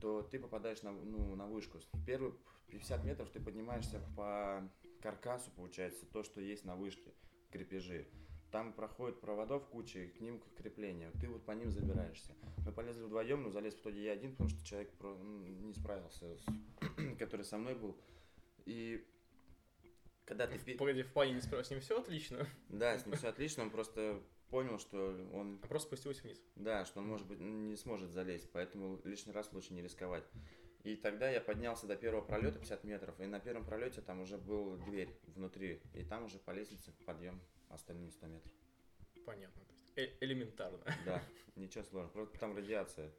то 0.00 0.22
ты 0.22 0.38
попадаешь 0.38 0.82
на, 0.82 0.92
ну, 0.92 1.34
на 1.36 1.46
вышку. 1.46 1.78
Первые 2.06 2.34
50 2.68 3.04
метров 3.04 3.30
ты 3.30 3.40
поднимаешься 3.40 4.00
по 4.16 4.68
каркасу, 5.00 5.50
получается, 5.56 6.06
то, 6.06 6.22
что 6.22 6.40
есть 6.40 6.64
на 6.64 6.76
вышке, 6.76 7.12
крепежи. 7.50 8.08
Там 8.50 8.72
проходит 8.72 9.20
проводов 9.20 9.66
куча, 9.66 10.00
и 10.00 10.08
к 10.08 10.20
ним 10.20 10.40
крепления. 10.56 11.10
Ты 11.20 11.28
вот 11.28 11.44
по 11.44 11.52
ним 11.52 11.70
забираешься. 11.70 12.34
Мы 12.64 12.72
полезли 12.72 13.02
вдвоем, 13.02 13.42
но 13.42 13.50
залез 13.50 13.74
в 13.74 13.80
итоге 13.80 14.04
я 14.04 14.12
один, 14.12 14.32
потому 14.32 14.48
что 14.48 14.64
человек 14.64 14.92
не 15.00 15.74
справился, 15.74 16.36
который 17.18 17.44
со 17.44 17.58
мной 17.58 17.74
был. 17.74 17.96
И 18.64 19.04
когда 20.26 20.46
ты... 20.46 20.76
Погоди, 20.76 21.02
в 21.02 21.12
плане 21.12 21.32
не 21.34 21.40
справился, 21.40 21.68
с 21.68 21.70
ним 21.70 21.80
все 21.80 21.98
отлично? 21.98 22.46
Да, 22.68 22.98
с 22.98 23.06
ним 23.06 23.16
все 23.16 23.28
отлично, 23.28 23.62
он 23.62 23.70
просто 23.70 24.20
понял, 24.50 24.78
что 24.78 25.16
он... 25.32 25.58
А 25.62 25.66
просто 25.66 25.88
спустился 25.88 26.22
вниз. 26.22 26.42
Да, 26.56 26.84
что 26.84 27.00
он, 27.00 27.06
может 27.06 27.26
быть, 27.26 27.40
не 27.40 27.76
сможет 27.76 28.10
залезть, 28.10 28.50
поэтому 28.52 29.00
лишний 29.04 29.32
раз 29.32 29.52
лучше 29.52 29.72
не 29.72 29.82
рисковать. 29.82 30.24
И 30.82 30.94
тогда 30.96 31.30
я 31.30 31.40
поднялся 31.40 31.86
до 31.86 31.96
первого 31.96 32.24
пролета 32.24 32.58
50 32.58 32.84
метров, 32.84 33.20
и 33.20 33.26
на 33.26 33.40
первом 33.40 33.64
пролете 33.64 34.02
там 34.02 34.20
уже 34.20 34.36
был 34.36 34.76
дверь 34.76 35.16
внутри, 35.26 35.80
и 35.94 36.04
там 36.04 36.24
уже 36.24 36.38
по 36.38 36.50
лестнице 36.50 36.92
подъем 37.04 37.40
остальные 37.70 38.12
100 38.12 38.26
метров. 38.26 38.52
Понятно, 39.24 39.64
то 39.64 39.72
есть 39.72 39.92
э 39.96 40.16
элементарно. 40.20 40.78
Да, 41.04 41.22
ничего 41.56 41.82
сложного, 41.82 42.12
просто 42.12 42.38
там 42.38 42.56
радиация, 42.56 43.10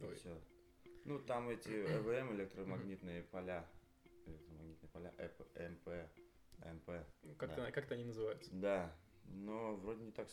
Ой. 0.00 0.14
все. 0.16 0.38
Ну, 1.04 1.18
там 1.18 1.48
эти 1.48 1.68
ЭВМ, 1.70 2.34
электромагнитные 2.34 3.22
поля, 3.22 3.66
электромагнитные 4.26 4.90
поля, 4.90 5.14
ЭМП, 5.54 5.88
МП. 6.64 6.90
Как-то 7.38 7.62
да. 7.62 7.70
как 7.70 7.90
они 7.92 8.04
называются? 8.04 8.50
Да, 8.52 8.96
но 9.24 9.76
вроде 9.76 10.04
не 10.04 10.12
так 10.12 10.28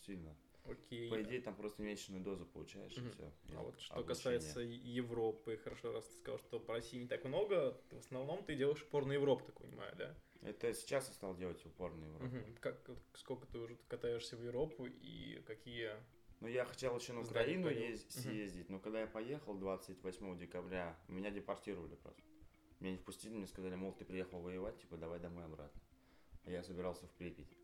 сильно. 0.00 0.36
Окей. 0.64 1.10
По 1.10 1.22
идее, 1.22 1.40
там 1.40 1.54
просто 1.56 1.82
месячную 1.82 2.22
дозу 2.22 2.44
получаешь, 2.44 2.92
mm-hmm. 2.92 3.08
и 3.08 3.10
все. 3.10 3.32
А 3.56 3.62
вот 3.62 3.80
что 3.80 3.94
обучение. 3.94 4.14
касается 4.14 4.60
Европы, 4.60 5.56
хорошо, 5.56 5.92
раз 5.92 6.04
ты 6.04 6.18
сказал, 6.18 6.38
что 6.38 6.60
по 6.60 6.74
России 6.74 6.98
не 6.98 7.06
так 7.06 7.24
много, 7.24 7.80
в 7.90 7.98
основном 7.98 8.44
ты 8.44 8.54
делаешь 8.54 8.82
упор 8.82 9.06
на 9.06 9.12
Европу, 9.12 9.44
так 9.46 9.58
понимаю, 9.60 9.94
да? 9.96 10.14
Это 10.42 10.72
сейчас 10.74 11.08
я 11.08 11.14
стал 11.14 11.34
делать 11.36 11.64
упор 11.64 11.94
на 11.94 12.04
Европу. 12.04 12.36
Угу. 12.36 12.44
Как, 12.60 12.90
сколько 13.14 13.46
ты 13.46 13.58
уже 13.58 13.76
катаешься 13.88 14.36
в 14.36 14.44
Европу 14.44 14.86
и 14.86 15.42
какие... 15.46 15.92
Ну, 16.40 16.46
я 16.46 16.64
хотел 16.64 16.96
еще 16.96 17.12
на 17.14 17.22
Украину 17.22 17.68
угу. 17.68 17.96
съездить, 18.08 18.68
но 18.68 18.78
когда 18.78 19.00
я 19.00 19.06
поехал 19.06 19.54
28 19.54 20.38
декабря, 20.38 20.96
меня 21.08 21.30
депортировали 21.30 21.96
просто. 21.96 22.22
Меня 22.80 22.92
не 22.92 22.98
впустили, 22.98 23.34
мне 23.34 23.46
сказали, 23.46 23.74
мол, 23.74 23.92
ты 23.92 24.04
приехал 24.04 24.40
воевать, 24.40 24.78
типа, 24.80 24.96
давай 24.96 25.18
домой 25.18 25.44
обратно. 25.44 25.80
А 26.44 26.50
я 26.50 26.62
собирался 26.62 27.06
в 27.06 27.10
Припять. 27.12 27.58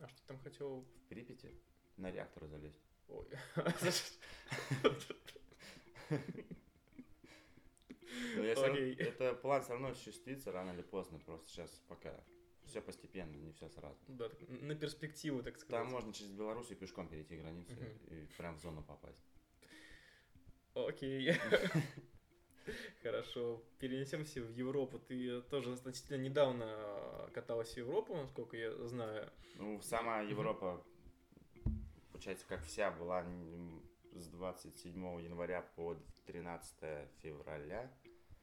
А 0.00 0.08
что 0.08 0.20
ты 0.22 0.26
там 0.28 0.38
хотел? 0.38 0.80
В 0.80 1.08
Припяти? 1.08 1.54
на 1.96 2.10
реактор 2.10 2.46
залезть. 2.46 2.82
Ой. 3.08 3.26
Это 8.98 9.34
план 9.34 9.62
все 9.62 9.72
равно 9.72 9.88
осуществится 9.88 10.52
рано 10.52 10.72
или 10.72 10.82
поздно, 10.82 11.18
просто 11.18 11.48
сейчас 11.48 11.70
пока 11.88 12.14
все 12.64 12.80
постепенно, 12.80 13.34
не 13.36 13.52
все 13.52 13.68
сразу. 13.68 13.98
Да, 14.08 14.30
на 14.48 14.74
перспективу, 14.74 15.42
так 15.42 15.58
сказать. 15.58 15.82
Там 15.82 15.92
можно 15.92 16.12
через 16.12 16.30
Белоруссию 16.32 16.78
пешком 16.78 17.08
перейти 17.08 17.36
границу 17.36 17.74
и 18.08 18.26
прям 18.38 18.56
в 18.56 18.60
зону 18.60 18.82
попасть. 18.82 19.24
Окей. 20.74 21.34
Хорошо. 23.02 23.62
Перенесемся 23.78 24.40
в 24.40 24.50
Европу. 24.50 24.98
Ты 24.98 25.42
тоже 25.42 25.72
относительно 25.72 26.16
недавно 26.16 27.30
каталась 27.34 27.74
в 27.74 27.76
Европу, 27.76 28.16
насколько 28.16 28.56
я 28.56 28.72
знаю. 28.86 29.30
Ну, 29.56 29.80
сама 29.82 30.20
Европа 30.20 30.84
получается, 32.24 32.46
как 32.48 32.64
вся 32.64 32.90
была 32.90 33.24
с 34.12 34.28
27 34.28 35.22
января 35.22 35.62
по 35.76 35.96
13 36.26 37.08
февраля. 37.22 37.90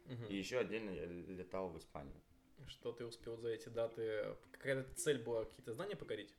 Угу. 0.06 0.26
И 0.30 0.36
еще 0.36 0.60
отдельно 0.60 0.92
я 0.92 1.06
летал 1.06 1.70
в 1.70 1.78
Испанию. 1.78 2.22
Что 2.68 2.92
ты 2.92 3.06
успел 3.06 3.38
за 3.38 3.50
эти 3.50 3.70
даты? 3.70 4.36
Какая-то 4.52 4.94
цель 4.96 5.24
была, 5.24 5.46
какие-то 5.46 5.74
здания 5.74 5.96
покорить? 5.96 6.36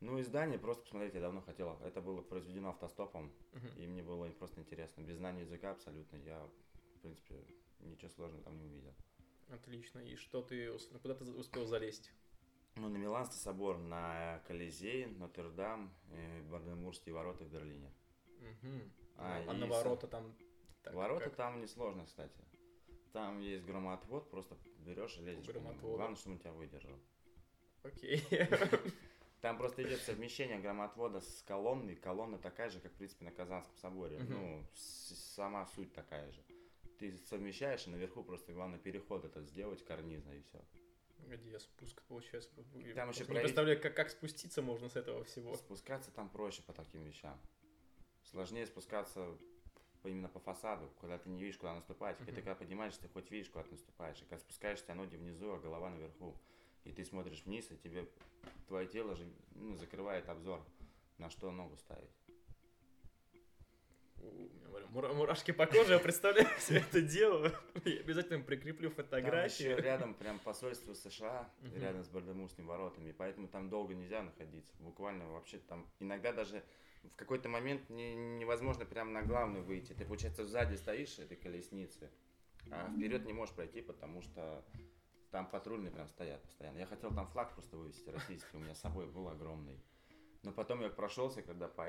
Ну, 0.00 0.20
издание 0.20 0.58
просто 0.58 0.82
посмотреть 0.82 1.14
я 1.14 1.20
давно 1.20 1.40
хотел. 1.40 1.78
Это 1.82 2.02
было 2.02 2.20
произведено 2.20 2.70
автостопом, 2.70 3.32
uh 3.52 3.82
и 3.82 3.86
мне 3.86 4.02
было 4.02 4.28
просто 4.32 4.60
интересно. 4.60 5.00
Без 5.00 5.16
знания 5.16 5.42
языка 5.42 5.70
абсолютно 5.70 6.16
я, 6.16 6.46
принципе, 7.06 7.34
ничего 7.80 8.10
сложного 8.10 8.42
там 8.42 8.58
не 8.58 8.64
увидел. 8.64 8.94
Отлично. 9.48 10.00
И 10.00 10.16
что 10.16 10.42
ты, 10.42 10.72
ну, 10.90 10.98
куда 10.98 11.14
ты 11.14 11.24
успел 11.24 11.66
залезть? 11.66 12.12
Ну, 12.74 12.88
на 12.88 12.96
Миланский 12.96 13.38
собор, 13.38 13.78
на 13.78 14.42
Колизей, 14.46 15.06
Нотр-Дам, 15.06 15.94
и 16.10 16.42
Бардемурские 16.50 17.14
ворота 17.14 17.44
в 17.44 17.48
Берлине. 17.48 17.92
Угу. 18.40 18.72
А, 19.18 19.44
а 19.48 19.52
на 19.54 19.66
ворота 19.66 20.06
там... 20.06 20.36
Так, 20.82 20.94
ворота 20.94 21.24
как? 21.24 21.36
там 21.36 21.60
несложно, 21.60 22.04
кстати. 22.04 22.38
Там 23.12 23.40
есть 23.40 23.64
громоотвод, 23.64 24.30
просто 24.30 24.56
берешь 24.78 25.16
и 25.18 25.22
лезешь. 25.22 25.48
Главное, 25.80 26.16
чтобы 26.16 26.34
он 26.34 26.40
тебя 26.40 26.52
выдержал. 26.52 26.98
Окей. 27.82 28.22
Там 29.40 29.58
просто 29.58 29.82
идет 29.84 30.00
совмещение 30.00 30.58
громоотвода 30.58 31.20
с 31.20 31.42
колонной. 31.46 31.94
Колонна 31.94 32.38
такая 32.38 32.68
же, 32.68 32.80
как, 32.80 32.92
в 32.92 32.96
принципе, 32.96 33.24
на 33.26 33.30
Казанском 33.30 33.76
соборе. 33.76 34.16
Угу. 34.16 34.32
Ну, 34.32 34.66
сама 34.74 35.66
суть 35.66 35.92
такая 35.92 36.32
же. 36.32 36.42
Ты 36.98 37.16
совмещаешь, 37.18 37.86
и 37.86 37.90
наверху 37.90 38.22
просто 38.24 38.52
главное 38.52 38.78
переход 38.78 39.24
этот 39.24 39.46
сделать 39.46 39.84
карнизно, 39.84 40.32
и 40.32 40.40
все. 40.42 40.64
Где 41.28 41.58
спуск 41.58 42.02
получается? 42.02 42.50
Там 42.94 43.10
еще 43.10 43.24
не 43.24 43.40
представляю, 43.40 43.80
как, 43.80 43.94
как 43.96 44.10
спуститься 44.10 44.62
можно 44.62 44.88
с 44.88 44.96
этого 44.96 45.24
всего. 45.24 45.56
Спускаться 45.56 46.10
там 46.10 46.28
проще 46.28 46.62
по 46.62 46.72
таким 46.72 47.02
вещам. 47.02 47.38
Сложнее 48.22 48.66
спускаться 48.66 49.36
именно 50.04 50.28
по 50.28 50.38
фасаду, 50.38 50.88
когда 51.00 51.18
ты 51.18 51.28
не 51.28 51.40
видишь, 51.40 51.58
куда 51.58 51.74
наступать. 51.74 52.18
Uh-huh. 52.20 52.30
И 52.30 52.34
ты 52.34 52.36
когда 52.36 52.54
поднимаешься, 52.54 53.02
ты 53.02 53.08
хоть 53.08 53.30
видишь, 53.30 53.50
куда 53.50 53.64
ты 53.64 53.72
наступаешь. 53.72 54.18
И 54.18 54.24
когда 54.24 54.38
спускаешься, 54.38 54.94
ноги 54.94 55.16
внизу, 55.16 55.52
а 55.52 55.58
голова 55.58 55.90
наверху. 55.90 56.36
И 56.84 56.92
ты 56.92 57.04
смотришь 57.04 57.42
вниз, 57.44 57.70
и 57.72 57.76
тебе 57.76 58.08
твое 58.68 58.86
тело 58.86 59.16
же 59.16 59.28
ну, 59.56 59.76
закрывает 59.76 60.28
обзор, 60.28 60.64
на 61.18 61.28
что 61.28 61.50
ногу 61.50 61.76
ставить 61.76 62.10
мурашки 64.90 65.50
по 65.50 65.66
коже, 65.66 65.94
я 65.94 65.98
представляю 65.98 66.48
все 66.58 66.78
это 66.78 67.00
дело. 67.02 67.52
Я 67.84 68.00
обязательно 68.00 68.42
прикреплю 68.42 68.90
фотографии. 68.90 69.64
Там 69.64 69.72
еще 69.72 69.82
рядом 69.82 70.14
прям 70.14 70.38
посольство 70.38 70.94
США, 70.94 71.50
рядом 71.74 72.04
с 72.04 72.08
Бардемусными 72.08 72.66
воротами, 72.66 73.12
поэтому 73.12 73.48
там 73.48 73.68
долго 73.68 73.94
нельзя 73.94 74.22
находиться. 74.22 74.72
Буквально 74.78 75.28
вообще 75.28 75.58
там 75.58 75.86
иногда 76.00 76.32
даже 76.32 76.62
в 77.04 77.16
какой-то 77.16 77.48
момент 77.48 77.88
не, 77.90 78.14
невозможно 78.14 78.84
прям 78.84 79.12
на 79.12 79.22
главную 79.22 79.64
выйти. 79.64 79.92
Ты, 79.92 80.04
получается, 80.04 80.44
сзади 80.44 80.76
стоишь 80.76 81.18
этой 81.18 81.36
колесницы, 81.36 82.10
а 82.70 82.90
вперед 82.90 83.24
не 83.26 83.32
можешь 83.32 83.54
пройти, 83.54 83.80
потому 83.80 84.22
что 84.22 84.64
там 85.30 85.48
патрульные 85.48 85.92
прям 85.92 86.08
стоят 86.08 86.42
постоянно. 86.42 86.78
Я 86.78 86.86
хотел 86.86 87.12
там 87.14 87.28
флаг 87.28 87.54
просто 87.54 87.76
вывести 87.76 88.08
российский, 88.10 88.56
у 88.56 88.60
меня 88.60 88.74
с 88.74 88.80
собой 88.80 89.06
был 89.06 89.28
огромный. 89.28 89.80
Но 90.42 90.52
потом 90.52 90.80
я 90.80 90.88
прошелся, 90.88 91.42
когда 91.42 91.68
по, 91.68 91.86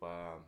по 0.00 0.44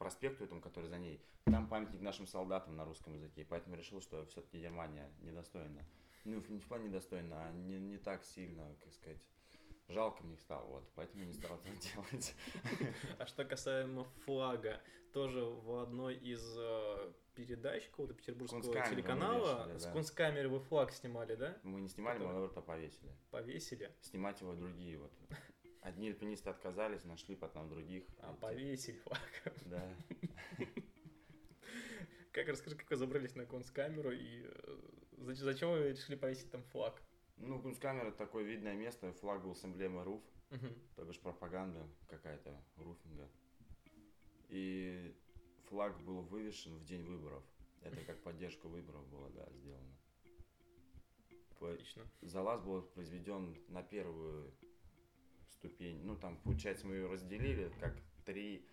проспекту 0.00 0.44
этому, 0.44 0.62
который 0.62 0.88
за 0.88 0.98
ней, 0.98 1.20
там 1.44 1.68
памятник 1.68 2.00
нашим 2.00 2.26
солдатам 2.26 2.74
на 2.74 2.86
русском 2.86 3.12
языке, 3.12 3.46
поэтому 3.48 3.76
решил, 3.76 4.00
что 4.00 4.24
все-таки 4.26 4.58
Германия 4.58 5.10
недостойна. 5.20 5.84
Ну, 6.24 6.42
не 6.48 6.58
в 6.58 6.66
плане 6.66 6.88
недостойна, 6.88 7.36
а 7.44 7.52
не, 7.52 7.78
не 7.78 7.98
так 7.98 8.24
сильно, 8.24 8.74
как 8.82 8.92
сказать, 8.94 9.18
жалко 9.88 10.24
мне 10.24 10.38
стало, 10.38 10.66
вот, 10.66 10.90
поэтому 10.94 11.24
не 11.24 11.34
стал 11.34 11.58
этого 11.58 11.76
делать. 11.76 12.34
А 13.18 13.26
что 13.26 13.44
касаемо 13.44 14.04
флага, 14.24 14.80
тоже 15.12 15.44
в 15.44 15.82
одной 15.82 16.14
из 16.16 16.56
э, 16.56 17.12
передач 17.34 17.86
какого-то 17.88 18.14
петербургского 18.14 18.62
телеканала 18.88 19.64
вешали, 19.64 19.78
с 19.78 19.84
да. 19.84 19.92
кунсткамеры 19.92 20.48
вы 20.48 20.60
флаг 20.60 20.92
снимали, 20.92 21.34
да? 21.34 21.58
Мы 21.62 21.82
не 21.82 21.88
снимали, 21.88 22.18
Который... 22.18 22.28
мы 22.28 22.40
наоборот 22.40 22.64
повесили. 22.64 23.12
Повесили? 23.30 23.92
Снимать 24.00 24.40
его 24.40 24.54
другие 24.54 24.96
вот 24.96 25.12
Одни 25.80 26.08
альпинисты 26.08 26.50
отказались, 26.50 27.04
нашли 27.04 27.34
потом 27.34 27.68
других. 27.70 28.04
А, 28.18 28.32
эти... 28.32 28.40
повесили 28.40 28.96
флаг. 28.98 29.54
Да. 29.66 29.94
Как, 32.32 32.46
расскажи, 32.46 32.76
как 32.76 32.88
вы 32.88 32.96
забрались 32.96 33.34
на 33.34 33.44
конскамеру 33.44 34.12
и 34.12 34.44
э, 34.44 35.32
зачем 35.34 35.70
вы 35.70 35.88
решили 35.88 36.14
повесить 36.14 36.48
там 36.48 36.62
флаг? 36.62 37.02
Ну, 37.38 37.60
Кунсткамера 37.60 38.12
такое 38.12 38.44
видное 38.44 38.74
место, 38.74 39.12
флаг 39.14 39.42
был 39.42 39.56
с 39.56 39.64
эмблемой 39.64 40.04
РУФ, 40.04 40.22
угу. 40.52 40.66
то 40.94 41.04
бишь 41.04 41.18
пропаганда 41.18 41.88
какая-то 42.08 42.56
руфинга. 42.76 43.28
И 44.48 45.12
флаг 45.68 46.00
был 46.02 46.22
вывешен 46.22 46.76
в 46.78 46.84
день 46.84 47.02
выборов. 47.02 47.42
Это 47.82 48.00
как 48.04 48.22
поддержка 48.22 48.68
выборов 48.68 49.08
было, 49.08 49.28
да, 49.30 49.48
сделано. 49.54 49.96
Отлично. 51.58 52.06
Залаз 52.20 52.60
был 52.60 52.82
произведен 52.82 53.56
на 53.68 53.82
первую 53.82 54.52
ступень. 55.60 56.00
Ну, 56.04 56.16
там, 56.16 56.36
получается, 56.38 56.86
мы 56.86 56.94
ее 56.94 57.06
разделили 57.06 57.70
как 57.80 57.94
три 58.24 58.66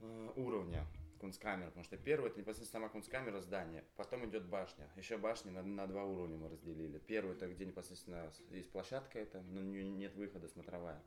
э, 0.00 0.32
уровня 0.36 0.86
кунсткамеры, 1.18 1.68
потому 1.68 1.84
что 1.84 1.96
первый 1.96 2.30
это 2.30 2.40
непосредственно 2.40 2.80
сама 2.80 2.88
кунсткамера 2.88 3.40
здания, 3.40 3.84
потом 3.96 4.28
идет 4.28 4.44
башня, 4.46 4.88
еще 4.96 5.18
башни 5.18 5.50
на, 5.50 5.62
на 5.62 5.86
два 5.86 6.04
уровня 6.04 6.36
мы 6.36 6.48
разделили. 6.48 6.98
Первый 6.98 7.36
это 7.36 7.46
где 7.48 7.64
непосредственно 7.64 8.32
есть 8.50 8.70
площадка 8.72 9.18
это, 9.20 9.38
у 9.38 9.60
нее 9.60 9.84
нет 9.84 10.16
выхода 10.16 10.48
смотровая. 10.48 11.00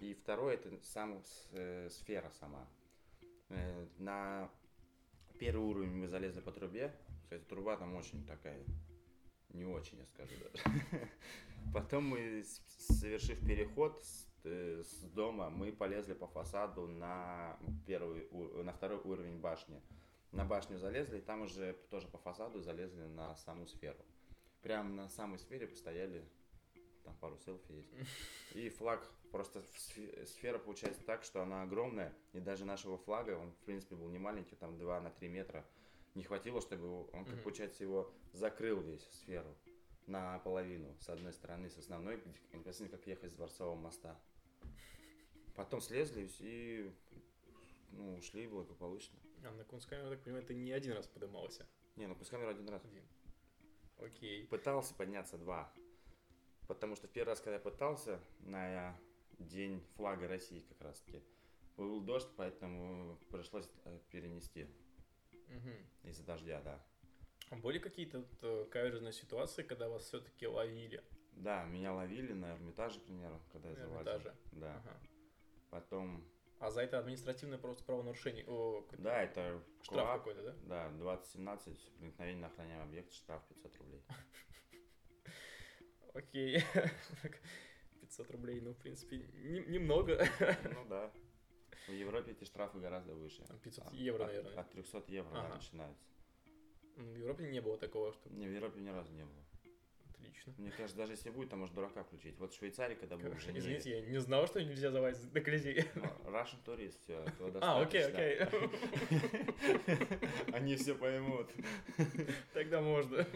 И 0.00 0.14
второй 0.14 0.54
это 0.54 0.70
сам 0.82 1.22
э, 1.52 1.88
сфера 1.90 2.30
сама. 2.40 2.66
Э, 3.50 3.86
на 3.98 4.50
первый 5.38 5.64
уровень 5.64 5.96
мы 5.96 6.08
залезли 6.08 6.40
по 6.40 6.52
трубе, 6.52 6.94
кстати, 7.24 7.42
труба 7.44 7.76
там 7.76 7.94
очень 7.94 8.24
такая, 8.26 8.64
не 9.50 9.64
очень, 9.64 9.98
я 9.98 10.06
скажу 10.06 10.34
даже. 10.40 10.64
Потом 11.72 12.04
мы, 12.08 12.44
совершив 12.66 13.44
переход 13.46 14.02
с 14.02 14.32
Э, 14.44 14.82
с 14.84 15.02
дома 15.10 15.50
мы 15.50 15.72
полезли 15.72 16.14
по 16.14 16.26
фасаду 16.26 16.88
на, 16.88 17.56
первый, 17.86 18.28
на 18.64 18.72
второй 18.72 18.98
уровень 18.98 19.38
башни. 19.38 19.80
На 20.32 20.44
башню 20.44 20.78
залезли, 20.78 21.18
и 21.18 21.20
там 21.20 21.42
уже 21.42 21.74
тоже 21.90 22.08
по 22.08 22.18
фасаду 22.18 22.60
залезли 22.60 23.04
на 23.04 23.36
саму 23.36 23.66
сферу. 23.66 23.98
Прямо 24.62 24.88
на 24.90 25.08
самой 25.08 25.38
сфере 25.38 25.66
постояли, 25.66 26.24
там 27.04 27.14
пару 27.20 27.36
селфи 27.38 27.72
есть. 27.72 27.92
И 28.54 28.68
флаг, 28.70 29.06
просто 29.30 29.62
сфера 30.26 30.58
получается 30.58 31.02
так, 31.04 31.22
что 31.22 31.42
она 31.42 31.62
огромная, 31.62 32.12
и 32.32 32.40
даже 32.40 32.64
нашего 32.64 32.98
флага, 32.98 33.38
он 33.38 33.52
в 33.52 33.64
принципе 33.64 33.94
был 33.94 34.08
не 34.10 34.18
маленький, 34.18 34.56
там 34.56 34.78
2 34.78 35.00
на 35.00 35.10
3 35.10 35.28
метра, 35.28 35.64
не 36.14 36.22
хватило, 36.22 36.60
чтобы 36.60 37.08
он, 37.12 37.24
как 37.24 37.42
получается, 37.42 37.82
его 37.82 38.12
закрыл 38.32 38.80
весь 38.80 39.06
сферу 39.12 39.54
наполовину, 40.06 40.94
с 41.00 41.08
одной 41.08 41.32
стороны, 41.32 41.70
с 41.70 41.78
основной, 41.78 42.22
непосредственно 42.52 42.90
как 42.90 43.06
ехать 43.06 43.30
с 43.30 43.34
Дворцового 43.34 43.76
моста. 43.76 44.18
Потом 45.54 45.80
слезли 45.80 46.28
и 46.40 46.92
ну, 47.92 48.16
ушли 48.16 48.46
благополучно. 48.46 49.18
А 49.44 49.50
на 49.50 49.64
Кунсткамеру, 49.64 50.08
я 50.08 50.14
так 50.14 50.24
понимаю, 50.24 50.44
ты 50.44 50.54
не 50.54 50.72
один 50.72 50.92
раз 50.92 51.06
поднимался? 51.06 51.66
Не, 51.96 52.06
на 52.06 52.14
Кунсткамеру 52.14 52.50
один 52.50 52.68
раз. 52.68 52.84
Один. 52.84 53.02
Окей. 53.98 54.46
Пытался 54.46 54.94
подняться 54.94 55.36
два. 55.36 55.72
Потому 56.68 56.96
что 56.96 57.06
в 57.06 57.10
первый 57.10 57.30
раз, 57.30 57.40
когда 57.40 57.54
я 57.54 57.60
пытался, 57.60 58.20
на 58.40 58.98
день 59.38 59.84
флага 59.96 60.28
России 60.28 60.60
как 60.60 60.80
раз 60.80 61.00
таки, 61.00 61.22
был 61.76 62.00
дождь, 62.00 62.28
поэтому 62.36 63.18
пришлось 63.30 63.68
э, 63.84 63.98
перенести. 64.10 64.64
Угу. 65.48 66.08
Из-за 66.10 66.24
дождя, 66.24 66.60
да. 66.62 66.82
Были 67.60 67.78
какие-то 67.78 68.24
э, 68.40 68.66
каверзные 68.70 69.12
ситуации, 69.12 69.62
когда 69.62 69.88
вас 69.88 70.04
все-таки 70.04 70.46
ловили? 70.46 71.02
Да, 71.32 71.64
меня 71.64 71.92
ловили 71.92 72.32
на 72.32 72.54
Эрмитаже, 72.54 73.00
к 73.00 73.04
примеру, 73.04 73.40
когда 73.52 73.68
я 73.68 73.76
залазил. 73.76 73.98
Эрмитаже? 73.98 74.34
Да. 74.52 74.76
Ага. 74.76 75.00
Потом... 75.70 76.24
А 76.60 76.70
за 76.70 76.82
это 76.82 76.98
административное 76.98 77.58
просто 77.58 77.84
правонарушение? 77.84 78.44
О, 78.46 78.86
да, 78.98 79.22
это 79.22 79.62
штраф 79.82 80.06
КОАП, 80.06 80.18
какой-то, 80.18 80.42
да? 80.42 80.54
Да, 80.62 80.88
2017, 80.90 81.92
проникновение 81.98 82.40
на 82.40 82.46
охраняемый 82.46 82.86
объект, 82.86 83.12
штраф 83.12 83.42
500 83.48 83.76
рублей. 83.78 84.02
Окей. 86.14 86.62
500 88.00 88.30
рублей, 88.30 88.60
ну, 88.60 88.72
в 88.72 88.78
принципе, 88.78 89.16
немного. 89.66 90.24
Ну 90.64 90.84
да. 90.88 91.12
В 91.88 91.92
Европе 91.92 92.32
эти 92.32 92.44
штрафы 92.44 92.78
гораздо 92.78 93.14
выше. 93.14 93.44
500 93.64 93.92
евро, 93.94 94.26
наверное. 94.26 94.54
От 94.54 94.70
300 94.70 95.04
евро 95.08 95.48
начинается. 95.48 96.04
В 96.96 97.16
Европе 97.16 97.50
не 97.50 97.60
было 97.60 97.78
такого, 97.78 98.12
что... 98.12 98.28
Не, 98.30 98.46
в 98.46 98.52
Европе 98.52 98.80
ни 98.80 98.90
разу 98.90 99.12
не 99.12 99.24
было. 99.24 99.44
Отлично. 100.10 100.54
Мне 100.58 100.70
кажется, 100.70 100.96
даже 100.96 101.12
если 101.12 101.30
будет, 101.30 101.50
там 101.50 101.60
может 101.60 101.74
дурака 101.74 102.04
включить. 102.04 102.38
Вот 102.38 102.52
в 102.52 102.56
Швейцарии, 102.56 102.94
когда 102.94 103.16
был 103.16 103.36
Женеве... 103.38 103.58
Извините, 103.58 103.90
я 103.90 104.00
не 104.02 104.18
знал, 104.18 104.46
что 104.46 104.62
нельзя 104.62 104.90
залазить 104.90 105.32
на 105.32 105.40
Колизей. 105.40 105.84
Ну, 105.94 106.04
Russian 106.30 106.62
Tourist, 106.64 106.96
все, 107.02 107.24
А, 107.60 107.80
окей, 107.80 108.04
окей. 108.04 108.38
Они 110.52 110.76
все 110.76 110.94
поймут. 110.94 111.50
Тогда 112.52 112.80
можно. 112.80 113.26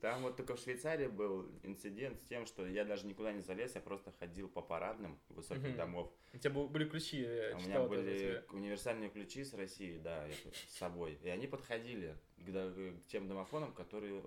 Там 0.00 0.22
вот 0.22 0.36
только 0.36 0.56
в 0.56 0.60
Швейцарии 0.60 1.08
был 1.08 1.46
инцидент 1.62 2.18
с 2.18 2.24
тем, 2.24 2.46
что 2.46 2.66
я 2.66 2.84
даже 2.86 3.06
никуда 3.06 3.32
не 3.32 3.42
залез, 3.42 3.74
я 3.74 3.82
просто 3.82 4.12
ходил 4.12 4.48
по 4.48 4.62
парадным 4.62 5.18
высоких 5.28 5.70
угу. 5.70 5.76
домов. 5.76 6.12
У 6.32 6.38
тебя 6.38 6.52
были 6.52 6.88
ключи, 6.88 7.20
я 7.20 7.56
У 7.56 7.60
меня 7.60 7.82
были 7.82 8.42
универсальные 8.50 9.10
ключи 9.10 9.44
с 9.44 9.52
России, 9.52 9.98
да, 9.98 10.26
с 10.68 10.78
собой. 10.78 11.18
И 11.22 11.28
они 11.28 11.46
подходили 11.46 12.16
к, 12.38 12.44
к 12.44 13.06
тем 13.08 13.28
домофонам, 13.28 13.72
которые 13.72 14.22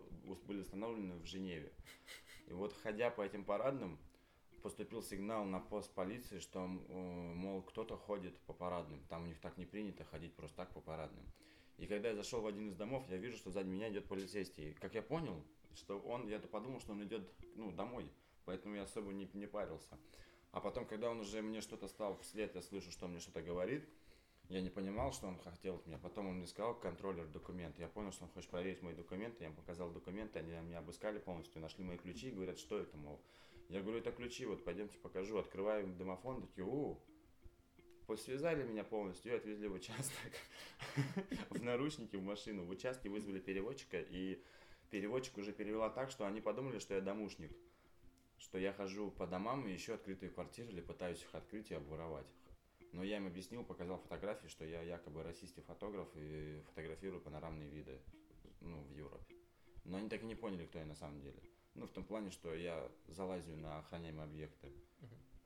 были 0.45 0.59
установлены 0.59 1.15
в 1.15 1.25
Женеве. 1.25 1.71
И 2.47 2.53
вот 2.53 2.73
ходя 2.83 3.09
по 3.09 3.23
этим 3.23 3.43
парадным, 3.43 3.97
поступил 4.61 5.01
сигнал 5.01 5.43
на 5.43 5.59
пост 5.59 5.91
полиции, 5.93 6.39
что, 6.39 6.67
мол, 6.67 7.63
кто-то 7.63 7.97
ходит 7.97 8.39
по 8.41 8.53
парадным. 8.53 9.03
Там 9.09 9.23
у 9.23 9.25
них 9.25 9.39
так 9.39 9.57
не 9.57 9.65
принято 9.65 10.03
ходить 10.05 10.35
просто 10.35 10.57
так 10.57 10.73
по 10.73 10.81
парадным. 10.81 11.25
И 11.77 11.87
когда 11.87 12.09
я 12.09 12.15
зашел 12.15 12.41
в 12.41 12.47
один 12.47 12.69
из 12.69 12.75
домов, 12.75 13.03
я 13.09 13.17
вижу, 13.17 13.35
что 13.37 13.49
сзади 13.49 13.67
меня 13.67 13.89
идет 13.89 14.07
полицейский. 14.07 14.73
Как 14.75 14.93
я 14.93 15.01
понял, 15.01 15.43
что 15.75 15.99
он, 15.99 16.27
я-то 16.27 16.47
подумал, 16.47 16.79
что 16.79 16.91
он 16.91 17.03
идет, 17.03 17.29
ну, 17.55 17.71
домой, 17.71 18.11
поэтому 18.45 18.75
я 18.75 18.83
особо 18.83 19.11
не, 19.13 19.29
не 19.33 19.47
парился. 19.47 19.97
А 20.51 20.59
потом, 20.59 20.85
когда 20.85 21.09
он 21.09 21.19
уже 21.19 21.41
мне 21.41 21.61
что-то 21.61 21.87
стал 21.87 22.17
вслед, 22.19 22.53
я 22.55 22.61
слышу, 22.61 22.91
что 22.91 23.05
он 23.05 23.11
мне 23.11 23.19
что-то 23.19 23.41
говорит, 23.41 23.89
я 24.49 24.61
не 24.61 24.69
понимал, 24.69 25.13
что 25.13 25.27
он 25.27 25.39
хотел 25.39 25.75
от 25.75 25.87
меня. 25.87 25.97
Потом 25.97 26.27
он 26.27 26.35
мне 26.35 26.47
сказал, 26.47 26.75
контроллер 26.75 27.25
документ. 27.27 27.79
Я 27.79 27.87
понял, 27.87 28.11
что 28.11 28.25
он 28.25 28.29
хочет 28.29 28.51
проверить 28.51 28.81
мои 28.81 28.93
документы. 28.93 29.37
Я 29.39 29.45
ему 29.47 29.55
показал 29.55 29.89
документы, 29.89 30.39
они 30.39 30.51
меня 30.51 30.79
обыскали 30.79 31.17
полностью, 31.17 31.61
нашли 31.61 31.83
мои 31.83 31.97
ключи 31.97 32.27
и 32.29 32.31
говорят, 32.31 32.59
что 32.59 32.77
это, 32.77 32.95
мол. 32.97 33.19
Я 33.69 33.81
говорю, 33.81 33.99
это 33.99 34.11
ключи, 34.11 34.45
вот 34.45 34.63
пойдемте 34.63 34.97
покажу. 34.99 35.37
Открываю 35.37 35.87
домофон, 35.95 36.41
такие, 36.41 36.65
у, 36.65 36.99
Посвязали 38.05 38.63
меня 38.63 38.83
полностью 38.83 39.31
и 39.31 39.35
отвезли 39.37 39.67
в 39.69 39.73
участок. 39.73 40.33
в 41.49 41.63
наручники, 41.63 42.17
в 42.17 42.21
машину. 42.21 42.65
В 42.65 42.69
участке 42.69 43.09
вызвали 43.09 43.39
переводчика, 43.39 43.97
и 43.99 44.43
переводчик 44.93 45.39
уже 45.39 45.53
перевела 45.53 45.89
так, 45.89 46.11
что 46.11 46.27
они 46.27 46.39
подумали, 46.39 46.77
что 46.77 46.93
я 46.93 47.01
домушник. 47.01 47.51
Что 48.37 48.59
я 48.59 48.71
хожу 48.71 49.09
по 49.09 49.25
домам 49.25 49.67
и 49.67 49.73
еще 49.73 49.95
открытые 49.95 50.29
квартиры 50.29 50.69
или 50.69 50.81
пытаюсь 50.81 51.19
их 51.19 51.33
открыть 51.33 51.71
и 51.71 51.73
обворовать. 51.73 52.27
Но 52.91 53.03
я 53.03 53.17
им 53.17 53.25
объяснил, 53.25 53.63
показал 53.63 53.97
фотографии, 53.97 54.47
что 54.47 54.65
я 54.65 54.83
якобы 54.83 55.23
расист 55.23 55.55
фотограф 55.65 56.07
и 56.13 56.61
фотографирую 56.67 57.23
панорамные 57.23 57.71
виды 57.71 57.99
ну, 58.61 58.83
в 58.83 58.91
Европе. 58.91 59.35
Но 59.83 59.97
они 59.97 60.09
так 60.09 60.21
и 60.21 60.27
не 60.27 60.35
поняли, 60.35 60.67
кто 60.67 60.77
я 60.77 60.85
на 60.85 60.95
самом 60.95 61.21
деле. 61.21 61.41
Ну, 61.73 61.87
в 61.87 61.91
том 61.91 62.03
плане, 62.03 62.29
что 62.29 62.53
я 62.53 62.87
залазю 63.07 63.57
на 63.57 63.79
охраняемые 63.79 64.25
объекты, 64.25 64.71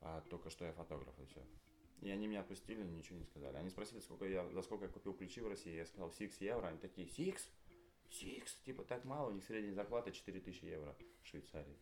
а 0.01 0.19
только 0.29 0.49
что 0.49 0.65
я 0.65 0.73
фотограф 0.73 1.17
и 1.21 1.25
все. 1.25 1.41
И 2.01 2.09
они 2.09 2.27
меня 2.27 2.41
отпустили, 2.41 2.83
ничего 2.83 3.17
не 3.17 3.23
сказали. 3.23 3.55
Они 3.55 3.69
спросили, 3.69 4.01
сколько 4.01 4.25
я, 4.25 4.45
за 4.49 4.61
сколько 4.61 4.85
я 4.85 4.91
купил 4.91 5.13
ключи 5.13 5.39
в 5.39 5.47
России. 5.47 5.73
Я 5.73 5.85
сказал, 5.85 6.11
6 6.11 6.41
евро. 6.41 6.67
Они 6.67 6.79
такие, 6.79 7.07
6? 7.07 7.49
Сикс, 8.09 8.55
типа 8.65 8.83
так 8.83 9.05
мало, 9.05 9.29
у 9.29 9.33
них 9.33 9.43
средняя 9.43 9.73
зарплата 9.73 10.11
4000 10.11 10.63
евро 10.65 10.95
в 11.23 11.27
Швейцарии. 11.27 11.77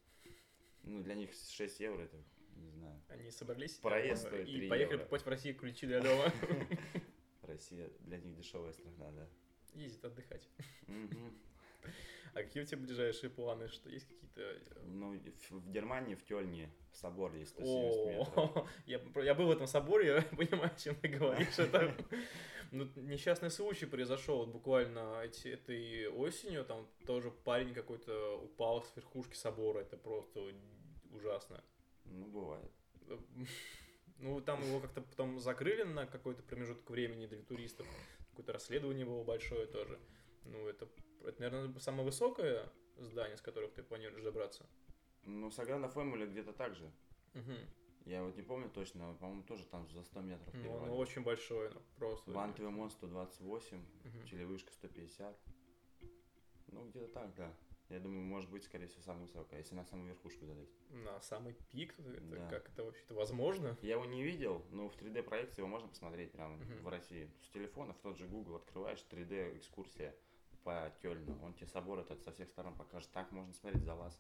Ну, 0.83 1.01
для 1.01 1.15
них 1.15 1.31
6 1.33 1.79
евро 1.79 2.01
это, 2.01 2.17
не 2.55 2.69
знаю. 2.69 3.01
Они 3.09 3.31
собрались 3.31 3.73
Проезд 3.73 4.31
и 4.31 4.67
поехали 4.67 4.97
покупать 4.97 5.23
в 5.23 5.29
России 5.29 5.53
ключи 5.53 5.87
для 5.87 6.01
дома. 6.01 6.31
Россия 7.43 7.89
для 7.99 8.17
них 8.17 8.35
дешевая 8.35 8.73
страна, 8.73 9.11
да. 9.11 9.27
Ездит 9.73 10.05
отдыхать. 10.05 10.47
А 12.35 12.43
какие 12.43 12.63
у 12.63 12.65
тебя 12.65 12.79
ближайшие 12.79 13.29
планы? 13.29 13.69
Что 13.69 13.89
есть 13.89 14.07
какие-то... 14.07 14.41
Э, 14.41 14.59
ну, 14.87 15.17
в 15.51 15.71
Германии, 15.71 16.15
в 16.15 16.25
Тёльне, 16.25 16.69
собор 16.91 17.33
есть 17.33 17.51
170 17.51 18.05
метров. 18.07 18.69
Я, 18.85 18.99
я 19.23 19.33
был 19.33 19.47
в 19.47 19.51
этом 19.51 19.67
соборе, 19.67 20.07
я 20.15 20.21
понимаю, 20.21 20.69
о 20.75 20.77
чем 20.77 20.95
ты 20.95 21.07
говоришь. 21.07 21.57
Это 21.57 21.95
ну, 22.71 22.89
несчастный 22.97 23.49
случай 23.49 23.85
произошел 23.85 24.39
вот 24.39 24.49
буквально 24.49 25.21
эти, 25.23 25.47
этой 25.47 26.09
осенью. 26.09 26.65
Там 26.65 26.85
тоже 27.07 27.31
парень 27.31 27.73
какой-то 27.73 28.37
упал 28.43 28.83
с 28.83 28.93
верхушки 28.97 29.35
собора. 29.35 29.79
Это 29.79 29.95
просто 29.95 30.41
ужасно. 31.11 31.63
Ну, 32.03 32.25
бывает. 32.25 32.71
Ну, 34.17 34.41
там 34.41 34.61
его 34.61 34.81
как-то 34.81 34.99
потом 34.99 35.39
закрыли 35.39 35.83
на 35.83 36.05
какой-то 36.05 36.43
промежуток 36.43 36.89
времени 36.89 37.27
для 37.27 37.41
туристов. 37.43 37.87
Какое-то 38.31 38.51
расследование 38.51 39.05
было 39.05 39.23
большое 39.23 39.67
тоже. 39.67 39.97
Ну, 40.43 40.67
это, 40.67 40.89
это, 41.27 41.41
наверное, 41.41 41.79
самое 41.79 42.03
высокое 42.03 42.71
здание, 42.97 43.37
с 43.37 43.41
которых 43.41 43.73
ты 43.73 43.83
планируешь 43.83 44.23
добраться. 44.23 44.65
Ну, 45.23 45.51
Саграда 45.51 45.89
Фэмили 45.89 46.25
где-то 46.25 46.53
так 46.53 46.75
же. 46.75 46.91
Угу. 47.33 47.53
Я 48.05 48.23
вот 48.23 48.35
не 48.35 48.43
помню 48.43 48.69
точно, 48.69 49.07
но, 49.07 49.15
по-моему, 49.15 49.43
тоже 49.43 49.65
там 49.65 49.89
за 49.89 50.03
100 50.03 50.21
метров 50.21 50.53
Ну, 50.53 50.77
оно 50.77 50.95
очень 50.95 51.23
большое, 51.23 51.71
ну, 51.71 51.81
просто. 51.97 52.31
Ван 52.31 52.53
Твемон 52.53 52.91
128, 52.91 53.77
угу. 53.77 54.27
телевышка 54.29 54.71
150. 54.73 55.35
Ну, 56.67 56.85
где-то 56.89 57.07
так, 57.07 57.33
да. 57.35 57.51
Я 57.89 57.99
думаю, 57.99 58.23
может 58.23 58.49
быть, 58.49 58.63
скорее 58.63 58.87
всего, 58.87 59.03
самая 59.03 59.23
высокая, 59.23 59.59
если 59.59 59.75
на 59.75 59.85
самую 59.85 60.09
верхушку 60.09 60.45
залезть. 60.45 60.73
На 60.89 61.21
самый 61.21 61.53
пик? 61.71 61.93
Это, 61.99 62.21
да. 62.21 62.49
Как 62.49 62.69
это 62.69 62.83
вообще-то 62.83 63.13
возможно? 63.13 63.77
Я 63.81 63.93
его 63.93 64.05
не 64.05 64.23
видел, 64.23 64.65
но 64.71 64.89
в 64.89 64.97
3D-проекции 64.97 65.61
его 65.61 65.67
можно 65.67 65.87
посмотреть 65.87 66.31
прямо 66.31 66.55
угу. 66.55 66.83
в 66.83 66.87
России. 66.87 67.29
С 67.43 67.49
телефона 67.49 67.93
в 67.93 67.99
тот 67.99 68.17
же 68.17 68.27
Google 68.27 68.55
открываешь, 68.55 69.05
3D-экскурсия 69.09 70.15
по 70.65 70.91
Кёльну. 71.01 71.39
Он 71.43 71.53
тебе 71.53 71.67
собор 71.67 71.99
этот 71.99 72.21
со 72.23 72.31
всех 72.31 72.49
сторон 72.49 72.75
покажет. 72.75 73.09
Так 73.11 73.31
можно 73.31 73.53
смотреть 73.53 73.83
за 73.83 73.95
вас. 73.95 74.19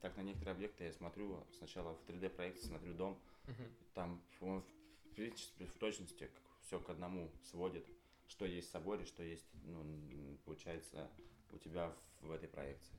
Так 0.00 0.16
на 0.16 0.22
некоторые 0.22 0.54
объекты 0.54 0.84
я 0.84 0.92
смотрю 0.92 1.46
сначала 1.56 1.94
в 1.94 2.04
3D 2.06 2.28
проекте, 2.30 2.66
смотрю 2.66 2.94
дом, 2.94 3.18
Мгм. 3.46 3.64
там 3.94 4.22
он 4.40 4.62
в 5.10 5.14
принципе 5.14 5.64
в 5.66 5.74
точности 5.74 6.30
все 6.62 6.78
к 6.78 6.90
одному 6.90 7.30
сводит, 7.44 7.86
что 8.28 8.44
есть 8.44 8.68
в 8.68 8.72
соборе, 8.72 9.04
что 9.06 9.22
есть, 9.22 9.46
ну, 9.64 10.36
получается, 10.44 11.10
у 11.52 11.58
тебя 11.58 11.92
в, 12.20 12.26
в 12.28 12.30
этой 12.30 12.48
проекции. 12.48 12.94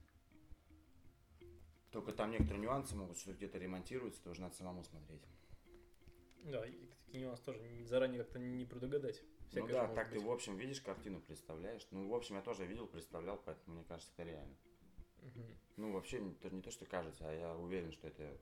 Только 1.92 2.12
там 2.12 2.32
некоторые 2.32 2.62
нюансы 2.62 2.96
могут, 2.96 3.18
что 3.18 3.34
где-то 3.34 3.58
ремонтируется, 3.58 4.22
тоже 4.22 4.42
надо 4.42 4.56
самому 4.56 4.84
смотреть. 4.84 5.22
Да, 6.44 6.66
и 6.66 6.89
такие 7.10 7.24
нюансы 7.26 7.44
тоже 7.44 7.60
не- 7.60 7.86
заранее 7.86 8.24
как-то 8.24 8.40
не 8.40 8.66
предугадать. 8.66 9.22
ну 9.22 9.48
Всякое 9.50 9.68
же 9.68 9.74
да, 9.74 9.88
так 9.96 10.10
ты 10.10 10.16
быть. 10.16 10.24
в 10.26 10.32
общем 10.32 10.58
видишь 10.58 10.82
картину, 10.82 11.22
представляешь. 11.22 11.88
Ну, 11.92 12.08
в 12.08 12.14
общем, 12.14 12.36
я 12.36 12.42
тоже 12.42 12.66
видел, 12.66 12.88
представлял, 12.88 13.42
поэтому 13.44 13.78
мне 13.78 13.86
кажется, 13.86 14.12
это 14.16 14.24
реально. 14.30 14.56
Мгм. 15.22 15.60
Ну, 15.78 15.92
вообще, 15.94 16.20
не 16.20 16.34
то, 16.36 16.50
не 16.50 16.62
то, 16.62 16.72
что 16.72 16.86
кажется, 16.86 17.28
а 17.28 17.34
я 17.34 17.56
уверен, 17.58 17.92
что 17.92 18.08
это 18.08 18.40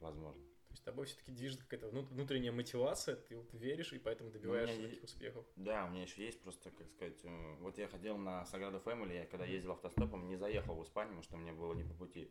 возможно. 0.00 0.42
То 0.42 0.72
есть 0.74 0.84
тобой 0.84 1.06
все-таки 1.06 1.32
движет 1.32 1.62
какая-то 1.62 1.88
внут- 1.88 2.10
внутренняя 2.10 2.52
мотивация, 2.52 3.16
ты 3.16 3.36
вот 3.36 3.52
веришь 3.54 3.92
и 3.92 3.98
поэтому 3.98 4.30
добиваешься 4.30 4.80
таких 4.80 5.02
успехов. 5.02 5.44
Да, 5.56 5.86
у 5.86 5.90
меня 5.90 6.02
еще 6.02 6.24
есть 6.24 6.40
просто, 6.42 6.70
как 6.70 6.88
сказать, 6.90 7.18
э, 7.24 7.54
вот 7.60 7.76
я 7.78 7.88
ходил 7.88 8.16
на 8.18 8.44
Саграду 8.44 8.78
Фэмили, 8.80 9.14
я 9.14 9.26
когда 9.26 9.46
ездил 9.46 9.72
автостопом, 9.72 10.28
не 10.28 10.36
заехал 10.36 10.76
в 10.76 10.84
Испанию, 10.84 11.16
потому 11.16 11.22
что 11.22 11.36
мне 11.38 11.52
было 11.52 11.74
не 11.74 11.82
по 11.82 11.94
пути. 11.94 12.30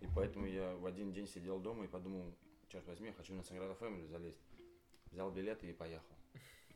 И 0.00 0.06
поэтому 0.14 0.46
я 0.46 0.74
в 0.76 0.86
один 0.86 1.12
день 1.12 1.28
сидел 1.28 1.60
дома 1.60 1.84
и 1.84 1.88
подумал, 1.88 2.34
черт 2.68 2.84
возьми, 2.86 3.08
я 3.08 3.12
хочу 3.12 3.34
на 3.34 3.42
Саграду 3.44 3.74
Фэмили 3.76 4.06
залезть. 4.06 4.40
Взял 5.10 5.30
билеты 5.30 5.68
и 5.68 5.72
поехал. 5.72 6.14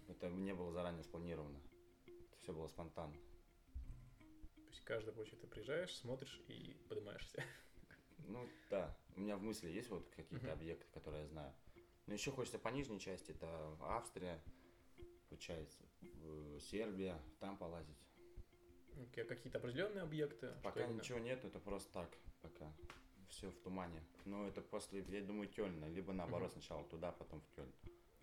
Это 0.08 0.28
не 0.28 0.54
было 0.54 0.72
заранее 0.72 1.02
спланировано. 1.04 1.60
Все 2.38 2.52
было 2.52 2.66
спонтанно. 2.66 3.14
То 4.56 4.68
есть 4.70 4.84
каждый, 4.84 5.12
получается, 5.12 5.46
ты 5.46 5.52
приезжаешь, 5.52 5.94
смотришь 5.96 6.40
и 6.48 6.76
поднимаешься. 6.88 7.42
Ну 8.28 8.48
да, 8.70 8.96
у 9.16 9.20
меня 9.20 9.36
в 9.36 9.42
мысли 9.42 9.68
есть 9.68 9.90
вот 9.90 10.08
какие-то 10.10 10.46
Мгм. 10.46 10.52
объекты, 10.52 10.86
которые 10.92 11.22
я 11.22 11.28
знаю. 11.28 11.52
Но 12.06 12.14
еще 12.14 12.30
хочется 12.30 12.58
по 12.58 12.68
нижней 12.68 13.00
части, 13.00 13.32
это 13.32 13.76
Австрия, 13.80 14.40
получается, 15.28 15.82
э, 16.02 16.58
Сербия, 16.60 17.20
там 17.40 17.56
полазить. 17.56 17.98
Окей, 19.08 19.24
а 19.24 19.26
Какие-то 19.26 19.58
определенные 19.58 20.02
объекты? 20.02 20.54
Пока 20.62 20.86
ничего 20.86 21.18
нет, 21.18 21.44
это 21.44 21.58
просто 21.58 21.92
так, 21.92 22.10
пока. 22.42 22.72
Все 23.28 23.50
в 23.50 23.58
тумане. 23.60 24.02
Но 24.24 24.46
это 24.46 24.60
после, 24.60 25.00
я 25.08 25.22
думаю, 25.22 25.48
Кёльна, 25.48 25.86
либо 25.86 26.12
наоборот 26.12 26.50
Мгм. 26.50 26.60
сначала 26.60 26.84
туда, 26.88 27.12
потом 27.12 27.40
в 27.40 27.48
Кёльн. 27.56 27.72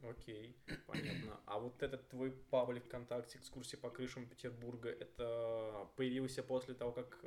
Окей, 0.01 0.55
понятно. 0.87 1.39
А 1.45 1.59
вот 1.59 1.81
этот 1.83 2.07
твой 2.09 2.31
паблик 2.31 2.85
ВКонтакте, 2.85 3.37
экскурсии 3.37 3.75
по 3.75 3.89
крышам 3.89 4.25
Петербурга, 4.27 4.89
это 4.89 5.89
появился 5.97 6.41
после 6.41 6.73
того, 6.73 6.91
как 6.93 7.23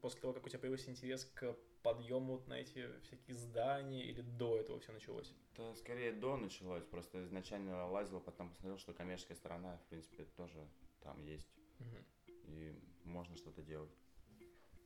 после 0.00 0.20
того, 0.20 0.32
как 0.32 0.44
у 0.44 0.48
тебя 0.48 0.58
появился 0.58 0.90
интерес 0.90 1.24
к 1.24 1.56
подъему 1.82 2.32
вот 2.32 2.48
на 2.48 2.54
эти 2.54 2.88
всякие 3.02 3.36
здания 3.36 4.04
или 4.06 4.22
до 4.22 4.56
этого 4.58 4.80
все 4.80 4.92
началось? 4.92 5.32
Это 5.52 5.72
скорее 5.74 6.12
до 6.12 6.36
началось, 6.36 6.84
просто 6.84 7.22
изначально 7.24 7.86
лазил, 7.88 8.20
потом 8.20 8.50
посмотрел, 8.50 8.78
что 8.78 8.92
коммерческая 8.92 9.36
сторона, 9.36 9.76
в 9.78 9.84
принципе, 9.88 10.24
тоже 10.36 10.68
там 11.00 11.22
есть, 11.22 11.48
Мгм. 11.78 12.04
и 12.48 12.74
можно 13.04 13.36
что-то 13.36 13.62
делать. 13.62 13.94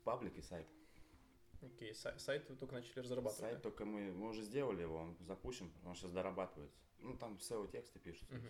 Паблик 0.05 0.37
и 0.37 0.43
сайт. 0.43 0.67
Окей, 1.63 1.93
сай- 1.95 2.19
сайт 2.19 2.49
вы 2.51 2.57
только 2.57 2.75
начали 2.75 3.01
разрабатывать. 3.01 3.39
Сайт 3.41 3.57
да? 3.57 3.61
только 3.63 3.85
мы, 3.87 4.13
мы 4.13 4.29
уже 4.29 4.43
сделали 4.43 4.83
его, 4.83 4.97
он 4.97 5.17
запущен, 5.21 5.71
он 5.87 5.95
сейчас 5.95 6.11
дорабатывается. 6.11 6.79
Ну, 7.03 7.17
там 7.17 7.37
SEO 7.37 7.71
тексты 7.71 7.99
пишутся. 7.99 8.37
всё. 8.39 8.49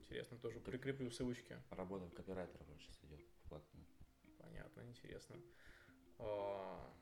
Интересно, 0.00 0.38
тоже 0.38 0.60
прикреплю 0.60 1.10
ссылочки. 1.10 1.60
Работа 1.70 2.08
копирайтера 2.14 2.64
сейчас 2.78 3.02
идет 3.04 3.20
вплотную. 3.44 3.86
Понятно, 4.38 4.82
интересно. 4.82 5.36
А, 6.18 6.94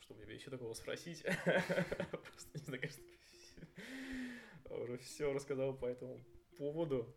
Что 0.00 0.14
бы 0.14 0.22
тебе 0.22 0.34
еще 0.36 0.50
такого 0.50 0.72
спросить? 0.74 1.22
Просто 2.10 2.58
не 2.58 2.64
знаю, 2.64 2.80
кажется, 2.80 3.02
уже 4.70 4.98
все 4.98 5.32
рассказал 5.32 5.76
по 5.76 5.86
этому 5.86 6.24
поводу. 6.56 7.14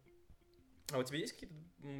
А 0.91 0.97
у 0.99 1.03
тебя 1.03 1.19
есть 1.19 1.33
какие-то 1.33 1.55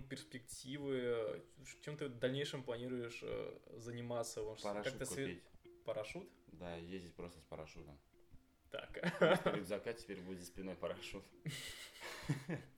перспективы? 0.10 1.45
Чем 1.82 1.97
ты 1.97 2.08
в 2.10 2.19
дальнейшем 2.19 2.63
планируешь 2.63 3.19
э, 3.23 3.60
заниматься? 3.77 4.41
Парашют 4.62 5.01
све- 5.01 5.08
купить. 5.08 5.43
Парашют? 5.86 6.30
Да, 6.47 6.75
ездить 6.75 7.15
просто 7.15 7.39
с 7.39 7.43
парашютом. 7.43 7.97
Так. 8.71 9.45
Рюкзака 9.55 9.93
теперь 9.93 10.21
будет 10.21 10.39
за 10.39 10.45
спиной 10.45 10.75
парашют. 10.75 11.23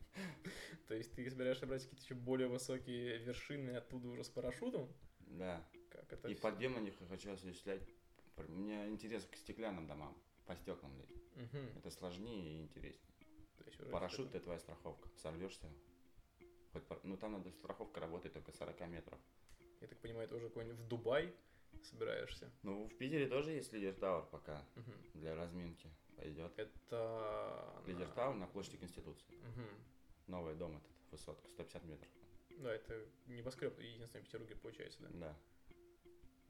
То 0.87 0.95
есть 0.95 1.13
ты 1.13 1.29
собираешься 1.29 1.65
брать 1.65 1.83
какие-то 1.83 2.03
еще 2.03 2.15
более 2.15 2.47
высокие 2.47 3.17
вершины 3.19 3.71
оттуда 3.71 4.07
уже 4.09 4.23
с 4.23 4.29
парашютом? 4.29 4.91
Да. 5.19 5.65
Как 5.89 6.11
это 6.13 6.27
И 6.27 6.35
подъем 6.35 6.73
на 6.73 6.79
них 6.79 6.99
я 6.99 7.07
хочу 7.07 7.31
осуществлять. 7.31 7.81
Меня 8.49 8.87
интерес 8.87 9.25
к 9.25 9.35
стеклянным 9.35 9.87
домам, 9.87 10.17
по 10.45 10.55
стеклам 10.55 10.95
лезть. 10.97 11.23
Это 11.77 11.89
сложнее 11.91 12.57
и 12.57 12.61
интереснее. 12.63 13.13
Парашют 13.91 14.33
это 14.35 14.43
твоя 14.43 14.59
страховка. 14.59 15.09
Сорвешься. 15.17 15.67
Хоть 16.71 16.83
пар- 16.87 16.99
Ну 17.03 17.17
там 17.17 17.33
надо 17.33 17.51
страховка 17.51 17.99
работает 17.99 18.33
только 18.33 18.51
40 18.51 18.87
метров. 18.87 19.19
Я 19.81 19.87
так 19.87 19.99
понимаю, 19.99 20.25
это 20.25 20.35
уже 20.35 20.47
какой-нибудь 20.47 20.79
в 20.79 20.87
Дубай 20.87 21.33
собираешься? 21.85 22.51
Ну, 22.63 22.87
в 22.87 22.95
Питере 22.97 23.27
тоже 23.27 23.51
есть 23.51 23.73
лидер 23.73 23.93
Тауэр 23.95 24.25
пока 24.25 24.65
Мгм. 24.75 24.93
для 25.15 25.35
разминки. 25.35 25.89
Пойдет. 26.17 26.51
Это... 26.57 27.81
Лидер 27.85 28.07
на- 28.07 28.13
Тауэр 28.13 28.35
на 28.35 28.47
площади 28.47 28.77
Конституции. 28.77 29.33
Мгм. 29.35 29.67
Новый 30.27 30.55
дом 30.55 30.77
этот, 30.77 30.91
высотка, 31.11 31.47
150 31.49 31.83
метров. 31.85 32.09
Да, 32.59 32.73
это 32.73 33.05
небоскреб, 33.27 33.77
единственный 33.79 34.21
в 34.21 34.25
Петербурге 34.25 34.55
получается, 34.55 35.01
да? 35.03 35.09
Да. 35.13 35.37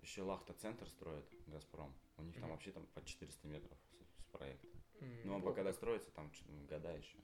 Еще 0.01 0.21
Лахта-центр 0.21 0.87
строит 0.89 1.25
Газпром. 1.47 1.93
У 2.17 2.23
них 2.23 2.35
там 2.35 2.43
Мгм. 2.43 2.51
вообще 2.51 2.71
там 2.71 2.85
по 2.87 3.03
400 3.03 3.47
метров 3.47 3.77
с, 4.17 4.21
с 4.21 4.25
проекта. 4.25 4.67
М, 4.99 5.07
Но 5.25 5.33
он 5.33 5.37
неплохо. 5.39 5.45
пока 5.55 5.63
достроится, 5.63 6.11
там 6.11 6.31
года 6.69 6.91
еще. 6.95 7.17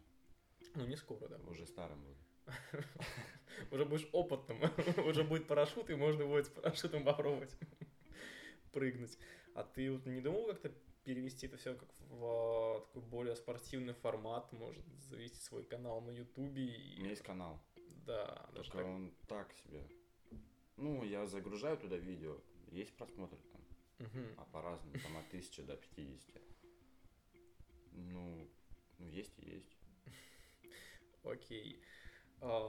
Ну, 0.76 0.86
не 0.86 0.95
скоро, 0.95 1.28
да. 1.28 1.38
Уже 1.50 1.65
старым 1.67 2.02
будет. 2.04 2.17
Уже 3.72 3.86
будешь 3.86 4.08
опытным. 4.13 4.60
Уже 5.06 5.24
будет 5.24 5.48
парашют, 5.48 5.89
и 5.89 5.95
можно 5.95 6.26
будет 6.26 6.48
с 6.48 6.50
парашютом 6.50 7.04
попробовать 7.04 7.56
прыгнуть. 8.71 9.17
А 9.55 9.63
ты 9.63 9.91
вот 9.91 10.05
не 10.05 10.21
думал 10.21 10.45
как-то 10.45 10.71
перевести 11.03 11.47
это 11.47 11.58
все 11.58 11.75
как 11.75 11.89
в 12.10 12.23
а, 12.23 12.79
такой 12.82 13.01
более 13.01 13.36
спортивный 13.36 13.93
формат, 13.93 14.51
может, 14.53 14.84
завести 15.01 15.39
свой 15.39 15.63
канал 15.63 16.01
на 16.01 16.12
Ютубе 16.12 16.65
и... 16.65 16.97
У 16.97 16.99
меня 16.99 17.10
есть 17.12 17.23
канал. 17.23 17.62
Да, 18.05 18.49
Только 18.53 18.77
так. 18.77 18.86
он 18.86 19.13
так 19.27 19.53
себе. 19.53 19.88
Ну, 20.77 21.03
я 21.03 21.25
загружаю 21.25 21.77
туда 21.77 21.97
видео. 21.97 22.38
Есть 22.71 22.95
просмотры 22.95 23.39
там. 23.51 23.62
Мгм. 23.99 24.36
А 24.38 24.45
по-разному. 24.45 24.93
Там 24.99 25.17
от 25.17 25.27
1000 25.27 25.63
до 25.63 25.75
50. 25.75 26.41
Ну, 27.91 28.49
ну 28.97 29.08
есть 29.08 29.38
и 29.39 29.49
есть. 29.49 29.77
Окей. 31.23 31.75
А, 31.75 31.98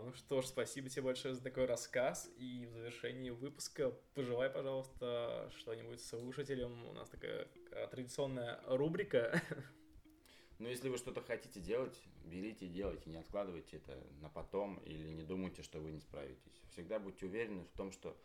ну 0.04 0.12
что 0.14 0.42
ж, 0.42 0.46
спасибо 0.46 0.88
тебе 0.88 1.02
большое 1.02 1.34
за 1.34 1.42
такой 1.42 1.66
рассказ. 1.66 2.28
И 2.36 2.66
в 2.66 2.72
завершении 2.72 3.30
выпуска 3.30 3.90
пожелай, 4.14 4.50
пожалуйста, 4.50 5.50
что-нибудь 5.58 6.02
слушателям. 6.02 6.86
У 6.88 6.92
нас 6.92 7.08
такая 7.08 7.46
а, 7.72 7.86
традиционная 7.86 8.60
рубрика. 8.66 9.40
Но 10.58 10.68
если 10.68 10.88
вы 10.88 10.98
что-то 10.98 11.22
хотите 11.22 11.60
делать, 11.60 12.02
берите 12.24 12.66
и 12.66 12.68
делайте. 12.68 13.10
Не 13.10 13.18
откладывайте 13.18 13.76
это 13.76 14.06
на 14.20 14.28
потом 14.28 14.78
или 14.78 15.08
не 15.08 15.22
думайте, 15.22 15.62
что 15.62 15.78
вы 15.78 15.92
не 15.92 16.00
справитесь. 16.00 16.60
Всегда 16.70 16.98
будьте 16.98 17.26
уверены 17.26 17.64
в 17.64 17.76
том, 17.76 17.92
что 17.92 18.16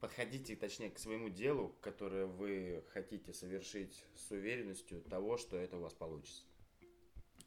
подходите, 0.00 0.56
точнее, 0.56 0.90
к 0.90 0.98
своему 0.98 1.28
делу, 1.28 1.74
которое 1.80 2.26
вы 2.26 2.84
хотите 2.92 3.32
совершить 3.32 4.04
с 4.16 4.30
уверенностью 4.32 5.00
того, 5.02 5.38
что 5.38 5.56
это 5.56 5.76
у 5.76 5.80
вас 5.80 5.94
получится. 5.94 6.42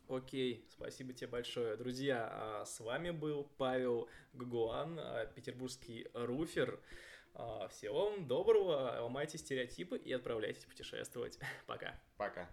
Окей, 0.10 0.65
спасибо 0.70 1.12
тебе 1.12 1.28
большое. 1.28 1.76
Друзья, 1.76 2.30
а 2.32 2.65
с 2.65 2.80
вами 2.80 3.12
был 3.12 3.43
Павел 3.58 4.08
Гагуан, 4.34 4.98
а, 4.98 5.26
петербургский 5.26 6.08
руфер. 6.13 6.80
А, 7.34 7.67
Всего 7.67 8.12
вам 8.12 8.26
доброго, 8.26 9.02
ломайте 9.02 9.38
стереотипы 9.38 9.98
и 9.98 10.13
отправляйтесь 10.13 10.63
путешествовать. 10.63 11.38
Пока. 11.67 12.00
Пока. 12.17 12.50